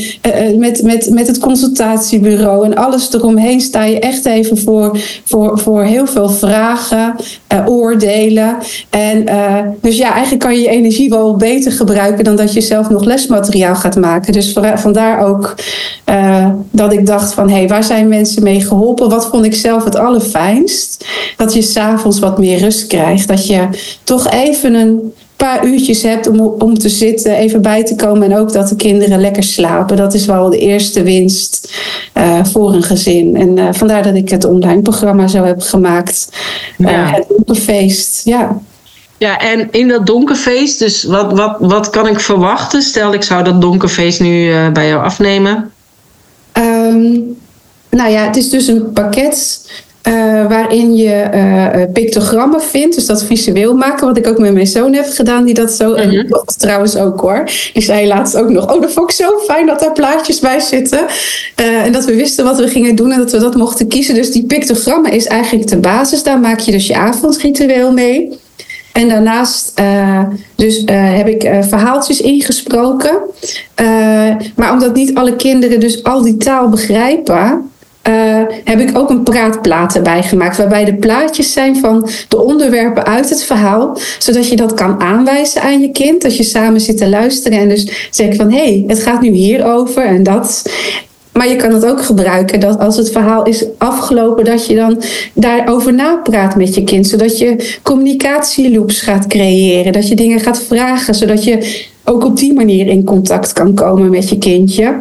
[0.58, 5.82] met, met, met het consultatiebureau en alles eromheen sta je echt even voor, voor, voor
[5.82, 7.14] heel veel vragen,
[7.66, 8.56] oordelen.
[8.90, 9.24] En
[9.80, 13.04] dus ja, eigenlijk kan je je energie wel beter gebruiken dan dat je zelf nog
[13.04, 14.32] lesmateriaal gaat maken.
[14.32, 15.54] Dus vandaar ook
[16.70, 19.08] dat ik dacht van hé, hey, waar zijn mensen mee geholpen?
[19.08, 21.06] Wat vond ik zelf het allerfijnst?
[21.36, 23.28] Dat je s'avonds wat meer rust krijgt.
[23.28, 23.68] Dat je
[24.04, 28.30] toch even een paar uurtjes hebt om, om te zitten, even bij te komen.
[28.30, 29.96] En ook dat de kinderen lekker slapen.
[29.96, 31.74] Dat is wel de eerste winst
[32.14, 33.36] uh, voor een gezin.
[33.36, 36.28] En uh, vandaar dat ik het online programma zo heb gemaakt.
[36.78, 37.10] Uh, ja.
[37.10, 38.60] Het donkerfeest, ja.
[39.18, 42.82] Ja, en in dat donkerfeest, dus wat, wat, wat kan ik verwachten?
[42.82, 45.72] Stel, ik zou dat donkerfeest nu bij jou afnemen.
[46.52, 47.36] Um,
[47.90, 49.60] nou ja, het is dus een pakket
[50.48, 52.94] waarin je pictogrammen vindt.
[52.94, 55.92] Dus dat visueel maken, wat ik ook met mijn zoon heb gedaan, die dat zo.
[55.92, 57.50] En mm trouwens ook hoor.
[57.72, 60.60] Die zei laatst ook nog: Oh, dat vond ik zo fijn dat daar plaatjes bij
[60.60, 61.00] zitten.
[61.54, 64.14] en dat we wisten wat we gingen doen en dat we dat mochten kiezen.
[64.14, 66.22] Dus die pictogrammen is eigenlijk de basis.
[66.22, 68.38] Daar maak je dus je avondritueel mee.
[68.96, 70.22] En daarnaast uh,
[70.54, 73.18] dus, uh, heb ik uh, verhaaltjes ingesproken.
[74.56, 77.70] maar omdat niet alle kinderen dus al die taal begrijpen,
[78.64, 80.56] heb ik ook een praatplaat erbij gemaakt.
[80.56, 83.98] Waarbij de plaatjes zijn van de onderwerpen uit het verhaal.
[84.18, 86.24] Zodat je dat kan aanwijzen aan je kind.
[86.24, 89.30] Als je samen zit te luisteren en dus zegt van hé, hey, het gaat nu
[89.30, 90.62] hierover en dat.
[91.32, 95.02] Maar je kan het ook gebruiken dat als het verhaal is afgelopen, dat je dan
[95.34, 97.06] daarover napraat met je kind.
[97.06, 99.92] Zodat je communicatieloops gaat creëren.
[99.92, 104.10] Dat je dingen gaat vragen, zodat je ook op die manier in contact kan komen
[104.10, 104.94] met je kindje.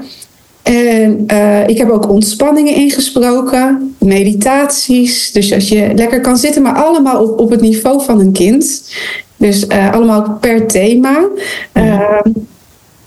[0.66, 5.32] En uh, ik heb ook ontspanningen ingesproken, meditaties.
[5.32, 8.93] Dus als je lekker kan zitten, maar allemaal op, op het niveau van een kind.
[9.38, 11.28] Dus uh, allemaal per thema.
[11.74, 12.20] Uh,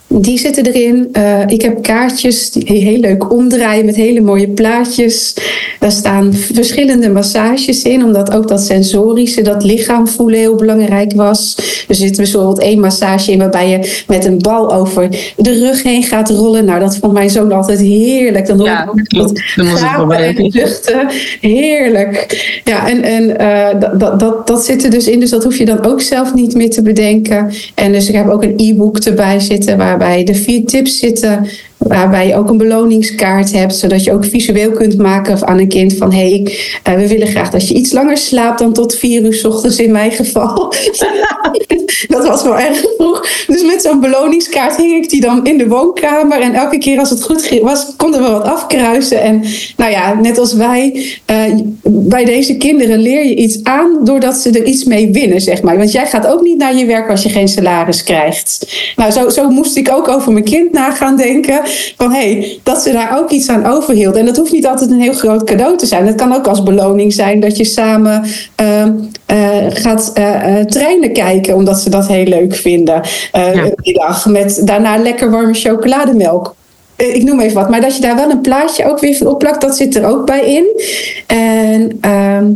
[0.08, 1.08] die zitten erin.
[1.12, 5.34] Uh, ik heb kaartjes die heel leuk omdraaien met hele mooie plaatjes.
[5.78, 11.56] Daar staan verschillende massages in, omdat ook dat sensorische, dat lichaam voelen heel belangrijk was.
[11.88, 16.02] Er zit bijvoorbeeld één massage in waarbij je met een bal over de rug heen
[16.02, 16.64] gaat rollen.
[16.64, 18.46] Nou, dat vond mijn zoon altijd heerlijk.
[18.46, 19.40] Dan hoor ja, dat
[20.36, 21.08] en zuchten.
[21.40, 22.60] Heerlijk.
[22.64, 25.64] Ja, en, en uh, dat, dat, dat zit er dus in, dus dat hoef je
[25.64, 27.50] dan ook zelf niet meer te bedenken.
[27.74, 31.48] En dus ik heb ook een e-book erbij zitten waar waarbij de vier tips zitten
[31.78, 35.96] Waarbij je ook een beloningskaart hebt, zodat je ook visueel kunt maken aan een kind
[35.96, 36.58] van hé, hey,
[36.94, 39.90] uh, we willen graag dat je iets langer slaapt dan tot vier uur ochtends in
[39.90, 40.54] mijn geval.
[42.08, 43.28] dat was wel erg vroeg.
[43.46, 46.40] Dus met zo'n beloningskaart hing ik die dan in de woonkamer.
[46.40, 49.20] En elke keer als het goed was, konden we wat afkruisen.
[49.20, 49.44] En
[49.76, 54.50] nou ja, net als wij, uh, bij deze kinderen leer je iets aan doordat ze
[54.50, 55.76] er iets mee winnen, zeg maar.
[55.76, 58.76] Want jij gaat ook niet naar je werk als je geen salaris krijgt.
[58.96, 61.60] Nou, zo, zo moest ik ook over mijn kind na gaan denken
[61.96, 64.20] van hé, hey, dat ze daar ook iets aan overhielden.
[64.20, 66.06] En dat hoeft niet altijd een heel groot cadeau te zijn.
[66.06, 68.24] Het kan ook als beloning zijn dat je samen
[68.60, 73.02] uh, uh, gaat uh, treinen kijken, omdat ze dat heel leuk vinden.
[73.32, 73.70] Ja.
[73.76, 76.56] Die dag met daarna lekker warme chocolademelk
[76.98, 79.60] ik noem even wat, maar dat je daar wel een plaatje ook weer van opplakt,
[79.60, 80.66] dat zit er ook bij in.
[81.26, 82.52] En ehm,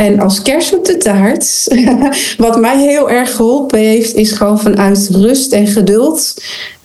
[0.00, 1.68] en als kers op de taart,
[2.38, 6.34] wat mij heel erg geholpen heeft, is gewoon vanuit rust en geduld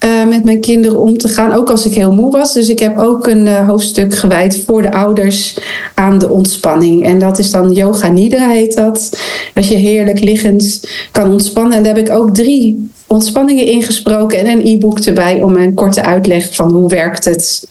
[0.05, 1.51] uh, met mijn kinderen om te gaan.
[1.51, 2.53] Ook als ik heel moe was.
[2.53, 5.57] Dus ik heb ook een uh, hoofdstuk gewijd voor de ouders
[5.93, 7.05] aan de ontspanning.
[7.05, 9.09] En dat is dan yoga nidra heet dat.
[9.53, 11.77] Dat je heerlijk liggend kan ontspannen.
[11.77, 16.03] En daar heb ik ook drie ontspanningen ingesproken en een e-book erbij om een korte
[16.03, 17.67] uitleg van hoe werkt het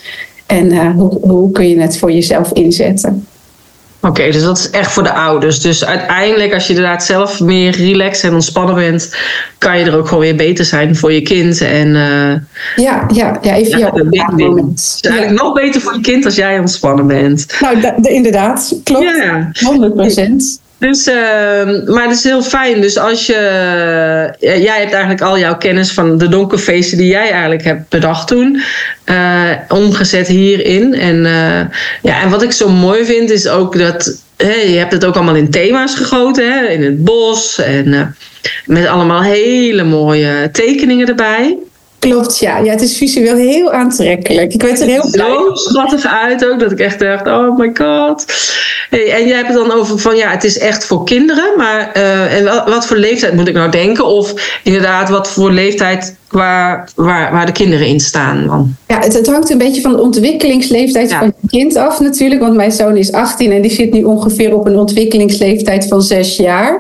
[0.47, 3.26] en uh, hoe, hoe kun je het voor jezelf inzetten.
[4.07, 5.61] Oké, dus dat is echt voor de ouders.
[5.61, 9.16] Dus uiteindelijk, als je inderdaad zelf meer relaxed en ontspannen bent,
[9.59, 11.61] kan je er ook gewoon weer beter zijn voor je kind.
[11.61, 16.24] En, uh, ja, ja, ja, even ja, Het is eigenlijk nog beter voor je kind
[16.24, 17.57] als jij ontspannen bent.
[17.61, 19.05] Nou, inderdaad, klopt.
[19.05, 19.50] Ja.
[19.61, 20.62] 100 procent.
[20.79, 21.14] Dus, uh,
[21.87, 22.81] maar het is heel fijn.
[22.81, 23.33] Dus als je.
[24.41, 28.29] Uh, jij hebt eigenlijk al jouw kennis van de donkerfeesten die jij eigenlijk hebt bedacht
[28.29, 28.62] toen.
[29.07, 30.95] Uh, omgezet hierin.
[30.95, 31.22] En,
[32.03, 34.22] ja, en wat ik zo mooi vind is ook dat.
[34.37, 36.53] Je hebt het ook allemaal in thema's gegoten.
[36.53, 36.66] Hè?
[36.66, 37.59] In het bos.
[37.59, 38.16] En
[38.66, 41.59] met allemaal hele mooie tekeningen erbij.
[42.11, 42.59] Klopt, ja.
[42.59, 42.70] ja.
[42.70, 44.55] Het is visueel heel aantrekkelijk.
[44.55, 47.70] Ik werd er heel blij Zo schattig uit ook, dat ik echt dacht, oh my
[47.74, 48.24] god.
[48.90, 51.52] Hey, en jij hebt het dan over van, ja, het is echt voor kinderen.
[51.57, 54.07] Maar uh, en wat voor leeftijd moet ik nou denken?
[54.07, 58.74] Of inderdaad, wat voor leeftijd waar, waar, waar de kinderen in staan dan?
[58.86, 62.40] Ja, het, het hangt een beetje van de ontwikkelingsleeftijd van het kind af natuurlijk.
[62.40, 66.36] Want mijn zoon is 18 en die zit nu ongeveer op een ontwikkelingsleeftijd van 6
[66.36, 66.78] jaar.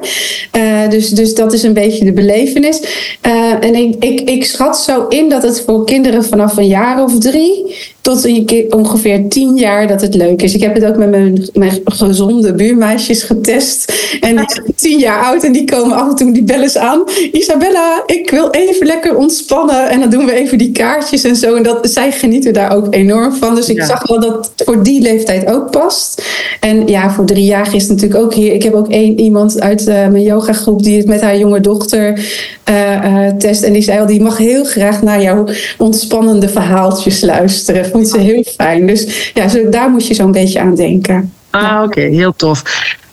[0.56, 2.80] Uh, dus, dus dat is een beetje de belevenis.
[3.26, 7.02] Uh, en ik, ik, ik schat zo in dat het voor kinderen vanaf een jaar
[7.02, 8.26] of drie tot
[8.70, 10.54] ongeveer tien jaar dat het leuk is.
[10.54, 13.92] Ik heb het ook met mijn, mijn gezonde buurmeisjes getest.
[14.20, 17.02] En die zijn tien jaar oud en die komen af en toe, die bellen aan.
[17.32, 19.88] Isabella, ik wil even lekker ontspannen.
[19.88, 21.54] En dan doen we even die kaartjes en zo.
[21.54, 23.54] En dat, zij genieten daar ook enorm van.
[23.54, 26.22] Dus ik zag wel dat het voor die leeftijd ook past.
[26.60, 28.52] En ja, voor drie jaar is het natuurlijk ook hier.
[28.52, 32.18] Ik heb ook één iemand uit uh, mijn yogagroep die het met haar jonge dochter
[32.70, 33.62] uh, test.
[33.62, 35.44] En die zei al, die mag heel graag naar jouw
[35.78, 38.86] ontspannende verhaaltjes luisteren vond ze heel fijn.
[38.86, 41.32] Dus ja, zo, daar moet je zo'n beetje aan denken.
[41.50, 42.62] Ah, oké, heel tof.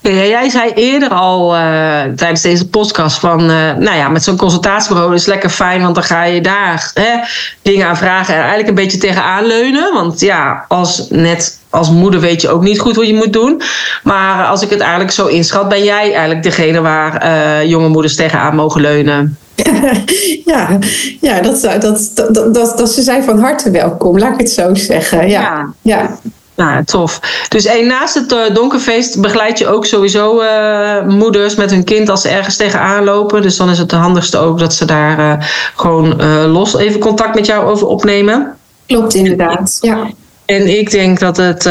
[0.02, 5.14] jij zei eerder al uh, tijdens deze podcast van, uh, nou ja, met zo'n consultatiebureau
[5.14, 7.20] is lekker fijn, want dan ga je daar hè,
[7.62, 9.94] dingen aan vragen en eigenlijk een beetje tegenaan leunen.
[9.94, 13.62] Want ja, als net als moeder weet je ook niet goed hoe je moet doen.
[14.04, 18.16] Maar als ik het eigenlijk zo inschat, ben jij eigenlijk degene waar uh, jonge moeders
[18.16, 19.38] tegenaan mogen leunen.
[20.52, 20.80] ja,
[21.20, 21.82] ja dat, dat,
[22.16, 25.30] dat, dat, dat, ze zijn van harte welkom, laat ik het zo zeggen.
[25.30, 25.74] Ja, ja.
[25.82, 26.20] ja.
[26.56, 27.20] Nou, tof.
[27.50, 32.22] Dus naast het uh, donkerfeest begeleid je ook sowieso uh, moeders met hun kind als
[32.22, 33.42] ze ergens tegenaan lopen.
[33.42, 35.46] Dus dan is het de handigste ook dat ze daar uh,
[35.76, 38.56] gewoon los even contact met jou over opnemen.
[38.86, 39.78] Klopt, inderdaad.
[39.82, 40.10] Ja.
[40.46, 41.64] En ik denk dat het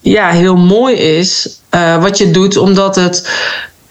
[0.00, 1.60] ja, heel mooi is
[2.00, 3.30] wat je doet, omdat het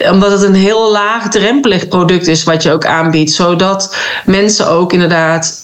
[0.09, 3.31] omdat het een heel laagdrempelig product is wat je ook aanbiedt.
[3.31, 3.95] Zodat
[4.25, 5.63] mensen ook inderdaad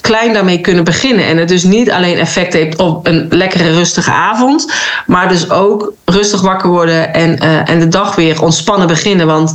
[0.00, 1.24] klein daarmee kunnen beginnen.
[1.24, 4.72] En het dus niet alleen effect heeft op een lekkere rustige avond,
[5.06, 9.26] maar dus ook rustig wakker worden en, uh, en de dag weer ontspannen beginnen.
[9.26, 9.52] Want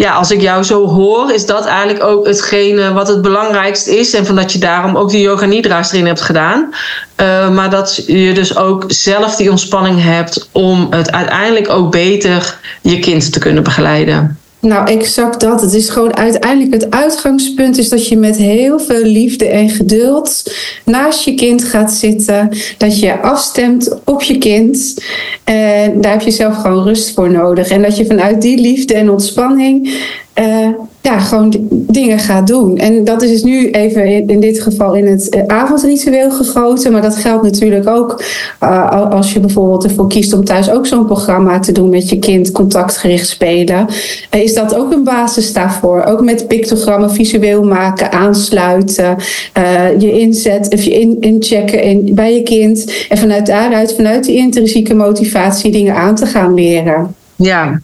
[0.00, 4.14] ja, als ik jou zo hoor, is dat eigenlijk ook hetgene wat het belangrijkst is.
[4.14, 6.74] En van dat je daarom ook die yoga nidra's erin hebt gedaan.
[7.16, 12.58] Uh, maar dat je dus ook zelf die ontspanning hebt om het uiteindelijk ook beter
[12.82, 14.38] je kind te kunnen begeleiden.
[14.60, 15.60] Nou, exact dat.
[15.60, 20.54] Het is gewoon uiteindelijk het uitgangspunt is dat je met heel veel liefde en geduld
[20.84, 22.50] naast je kind gaat zitten.
[22.78, 25.04] Dat je afstemt op je kind.
[25.44, 27.68] En daar heb je zelf gewoon rust voor nodig.
[27.68, 29.94] En dat je vanuit die liefde en ontspanning
[30.38, 30.68] uh,
[31.02, 32.76] ja, gewoon dingen gaat doen.
[32.76, 36.92] En dat is dus nu even in, in dit geval in het uh, avondritueel gegoten.
[36.92, 38.22] Maar dat geldt natuurlijk ook
[38.62, 42.18] uh, als je bijvoorbeeld ervoor kiest om thuis ook zo'n programma te doen met je
[42.18, 43.86] kind, contactgericht spelen.
[44.30, 46.04] is dat ook een basis daarvoor?
[46.04, 49.16] Ook met pictogrammen visueel maken, aansluiten,
[49.98, 53.06] je inzet of je in, inchecken in, bij je kind.
[53.08, 57.14] En vanuit daaruit, vanuit die intrinsieke motivatie, dingen aan te gaan leren.
[57.36, 57.80] Ja,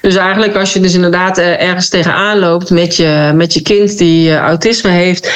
[0.00, 3.98] dus eigenlijk als je dus inderdaad eh, ergens tegenaan loopt met je, met je kind
[3.98, 5.32] die eh, autisme heeft,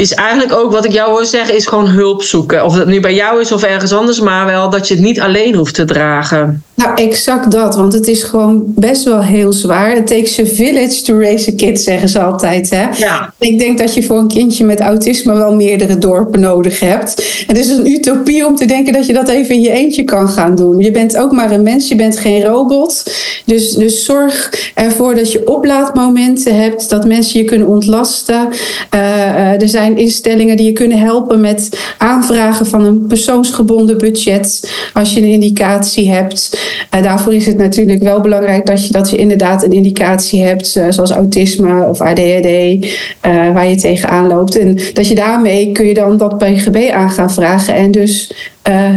[0.00, 2.64] is eigenlijk ook wat ik jou hoor zeggen, is gewoon hulp zoeken.
[2.64, 5.20] Of dat nu bij jou is of ergens anders, maar wel dat je het niet
[5.20, 6.62] alleen hoeft te dragen.
[6.74, 7.76] Nou, exact dat.
[7.76, 9.96] Want het is gewoon best wel heel zwaar.
[9.96, 12.70] It takes a village to raise a kid, zeggen ze altijd.
[12.70, 12.86] Hè?
[12.96, 13.34] Ja.
[13.38, 17.44] Ik denk dat je voor een kindje met autisme wel meerdere dorpen nodig hebt.
[17.46, 20.28] Het is een utopie om te denken dat je dat even in je eentje kan
[20.28, 20.78] gaan doen.
[20.78, 23.04] Je bent ook maar een mens, je bent geen robot.
[23.44, 28.48] Dus, dus zorg ervoor dat je oplaadmomenten hebt, dat mensen je kunnen ontlasten.
[28.94, 34.72] Uh, er zijn instellingen die je kunnen helpen met aanvragen van een persoonsgebonden budget.
[34.94, 36.60] Als je een indicatie hebt.
[36.94, 40.76] Uh, daarvoor is het natuurlijk wel belangrijk dat je, dat je inderdaad een indicatie hebt,
[40.76, 42.86] uh, zoals autisme of ADHD, uh,
[43.52, 44.58] waar je tegenaan loopt.
[44.58, 48.32] En dat je daarmee kun je dan dat PGB aan gaan vragen en dus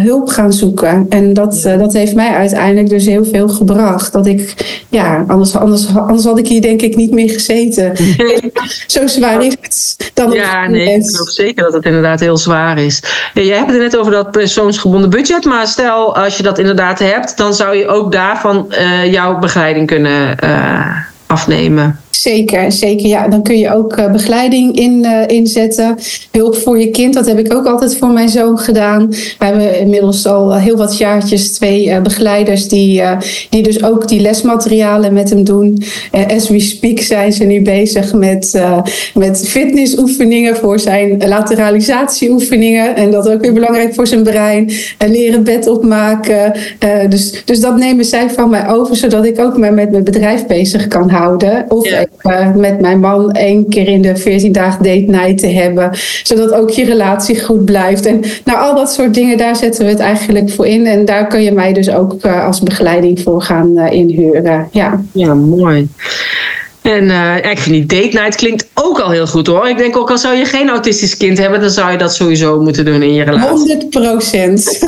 [0.03, 1.05] hulp gaan zoeken.
[1.09, 4.13] En dat, dat heeft mij uiteindelijk dus heel veel gebracht.
[4.13, 4.53] Dat ik,
[4.89, 7.97] ja, anders, anders, anders had ik hier denk ik niet meer gezeten.
[8.87, 12.77] Zo zwaar is het dan Ja, nee, ik geloof zeker dat het inderdaad heel zwaar
[12.77, 13.03] is.
[13.33, 17.37] jij hebt het net over dat persoonsgebonden budget, maar stel als je dat inderdaad hebt,
[17.37, 20.35] dan zou je ook daarvan uh, jouw begeleiding kunnen
[21.25, 22.02] afnemen.
[22.15, 23.07] Zeker, zeker.
[23.07, 25.97] Ja, dan kun je ook uh, begeleiding in, uh, inzetten.
[26.31, 29.09] Hulp voor je kind, dat heb ik ook altijd voor mijn zoon gedaan.
[29.09, 33.01] We hebben inmiddels al heel wat jaartjes twee uh, begeleiders die,
[33.49, 35.83] die dus ook die lesmaterialen met hem doen.
[36.27, 38.61] as we speak zijn ze nu bezig met,
[39.13, 42.95] met fitnessoefeningen voor zijn lateralisatieoefeningen.
[42.95, 44.71] En dat ook weer belangrijk voor zijn brein.
[44.97, 46.53] En leren bed opmaken.
[47.09, 50.45] dus, dus dat nemen zij van mij over, zodat ik ook me met mijn bedrijf
[50.45, 51.65] bezig kan houden.
[51.67, 55.89] Of uh, met mijn man één keer in de 14 dagen date night te hebben.
[56.23, 58.05] Zodat ook je relatie goed blijft.
[58.05, 60.85] En nou, al dat soort dingen, daar zetten we het eigenlijk voor in.
[60.85, 64.67] En daar kun je mij dus ook uh, als begeleiding voor gaan uh, inhuren.
[64.71, 65.87] Ja, ja mooi.
[66.83, 69.69] En uh, ik vind die date night klinkt ook al heel goed hoor.
[69.69, 72.61] Ik denk ook al zou je geen autistisch kind hebben, dan zou je dat sowieso
[72.61, 73.49] moeten doen in je relatie.
[73.49, 74.79] 100 procent.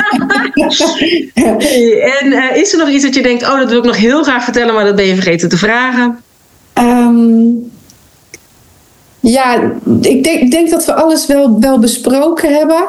[2.22, 4.24] en uh, is er nog iets dat je denkt, oh dat wil ik nog heel
[4.24, 6.24] graag vertellen, maar dat ben je vergeten te vragen?
[6.80, 7.72] Um,
[9.20, 9.62] ja,
[10.02, 12.84] ik denk, denk, dat we alles wel, wel besproken hebben.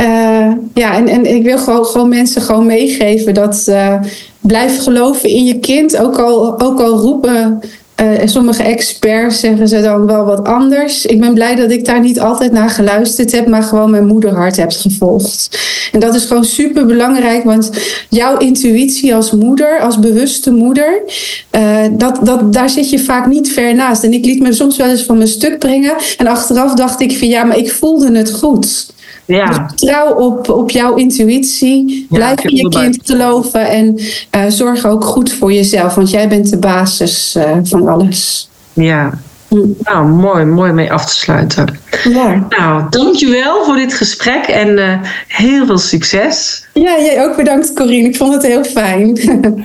[0.00, 3.94] Uh, ja, en, en ik wil gewoon, gewoon mensen gewoon meegeven dat uh,
[4.40, 5.96] blijf geloven in je kind.
[5.96, 7.60] Ook al, ook al roepen
[8.02, 11.06] uh, sommige experts zeggen ze dan wel wat anders.
[11.06, 14.56] Ik ben blij dat ik daar niet altijd naar geluisterd heb, maar gewoon mijn moederhart
[14.56, 15.58] heb gevolgd.
[15.92, 17.70] En dat is gewoon super belangrijk, want
[18.08, 21.02] jouw intuïtie als moeder, als bewuste moeder,
[21.56, 24.04] uh, dat, dat, daar zit je vaak niet ver naast.
[24.04, 25.94] En ik liet me soms wel eens van mijn stuk brengen.
[26.18, 28.86] En achteraf dacht ik van ja, maar ik voelde het goed.
[29.30, 29.66] Ja.
[29.74, 32.06] Dus trouw op, op jouw intuïtie.
[32.10, 33.98] Blijf in je kind geloven en
[34.36, 38.48] uh, zorg ook goed voor jezelf, want jij bent de basis uh, van alles.
[38.72, 39.18] Ja,
[39.82, 41.78] Nou, mooi, mooi mee af te sluiten.
[42.04, 42.46] Ja.
[42.48, 44.94] Nou, dankjewel voor dit gesprek en uh,
[45.26, 46.64] heel veel succes.
[46.72, 48.08] Ja, jij ook bedankt Corine.
[48.08, 49.18] Ik vond het heel fijn.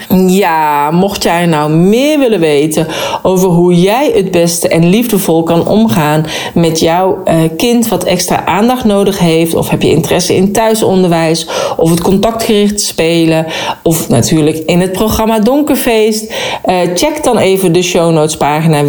[0.41, 2.87] ja, mocht jij nou meer willen weten
[3.23, 8.45] over hoe jij het beste en liefdevol kan omgaan met jouw uh, kind wat extra
[8.45, 13.45] aandacht nodig heeft, of heb je interesse in thuisonderwijs, of het contactgericht spelen,
[13.83, 16.33] of natuurlijk in het programma Donkerfeest,
[16.65, 18.83] uh, check dan even de show notes pagina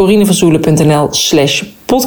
[0.00, 1.64] www.corineverzoelen.nl slash
[1.94, 1.98] podcast-244.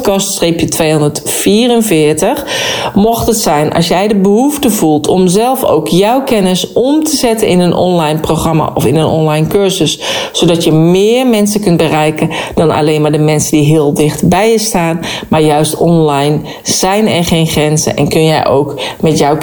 [2.94, 7.16] Mocht het zijn, als jij de behoefte voelt om zelf ook jouw kennis om te
[7.16, 10.00] zetten in een online programma of in een online cursus,
[10.32, 14.50] zodat je meer mensen kunt bereiken dan alleen maar de mensen die heel dicht bij
[14.50, 19.38] je staan, maar juist online zijn er geen grenzen en kun jij ook met jouw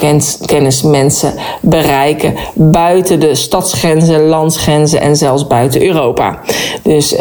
[0.45, 6.39] kennis mensen bereiken buiten de stadsgrenzen, landsgrenzen en zelfs buiten Europa.
[6.83, 7.19] Dus uh,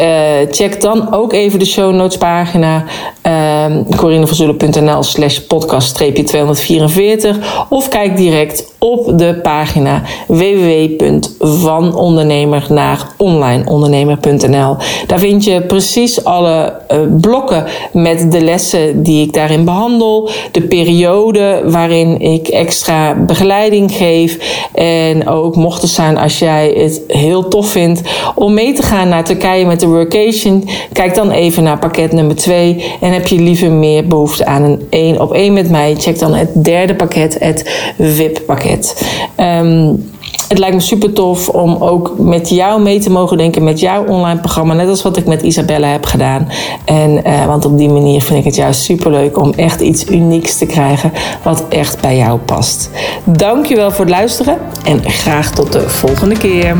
[0.51, 2.83] check dan ook even de show notes pagina
[3.25, 7.37] uh, corinevanzullen.nl slash podcast-244
[7.69, 14.75] of kijk direct op de pagina www.vanondernemer naar onlineondernemer.nl.
[15.07, 20.61] Daar vind je precies alle uh, blokken met de lessen die ik daarin behandel, de
[20.61, 24.37] periode waarin ik extra begeleiding geef
[24.73, 28.01] en ook mocht het zijn als jij het heel tof vindt
[28.35, 32.35] om mee te gaan naar Turkije met de workation, kijk dan even naar pakket nummer
[32.35, 36.19] 2 en heb je liever meer behoefte aan een één op één met mij, check
[36.19, 38.69] dan het derde pakket, het VIP-pakket.
[38.70, 38.70] Ehm,
[40.51, 44.05] het lijkt me super tof om ook met jou mee te mogen denken met jouw
[44.05, 44.73] online programma.
[44.73, 46.47] Net als wat ik met Isabella heb gedaan.
[46.85, 50.09] En, uh, want op die manier vind ik het juist super leuk om echt iets
[50.09, 51.11] unieks te krijgen
[51.43, 52.89] wat echt bij jou past.
[53.23, 56.75] Dankjewel voor het luisteren en graag tot de volgende keer.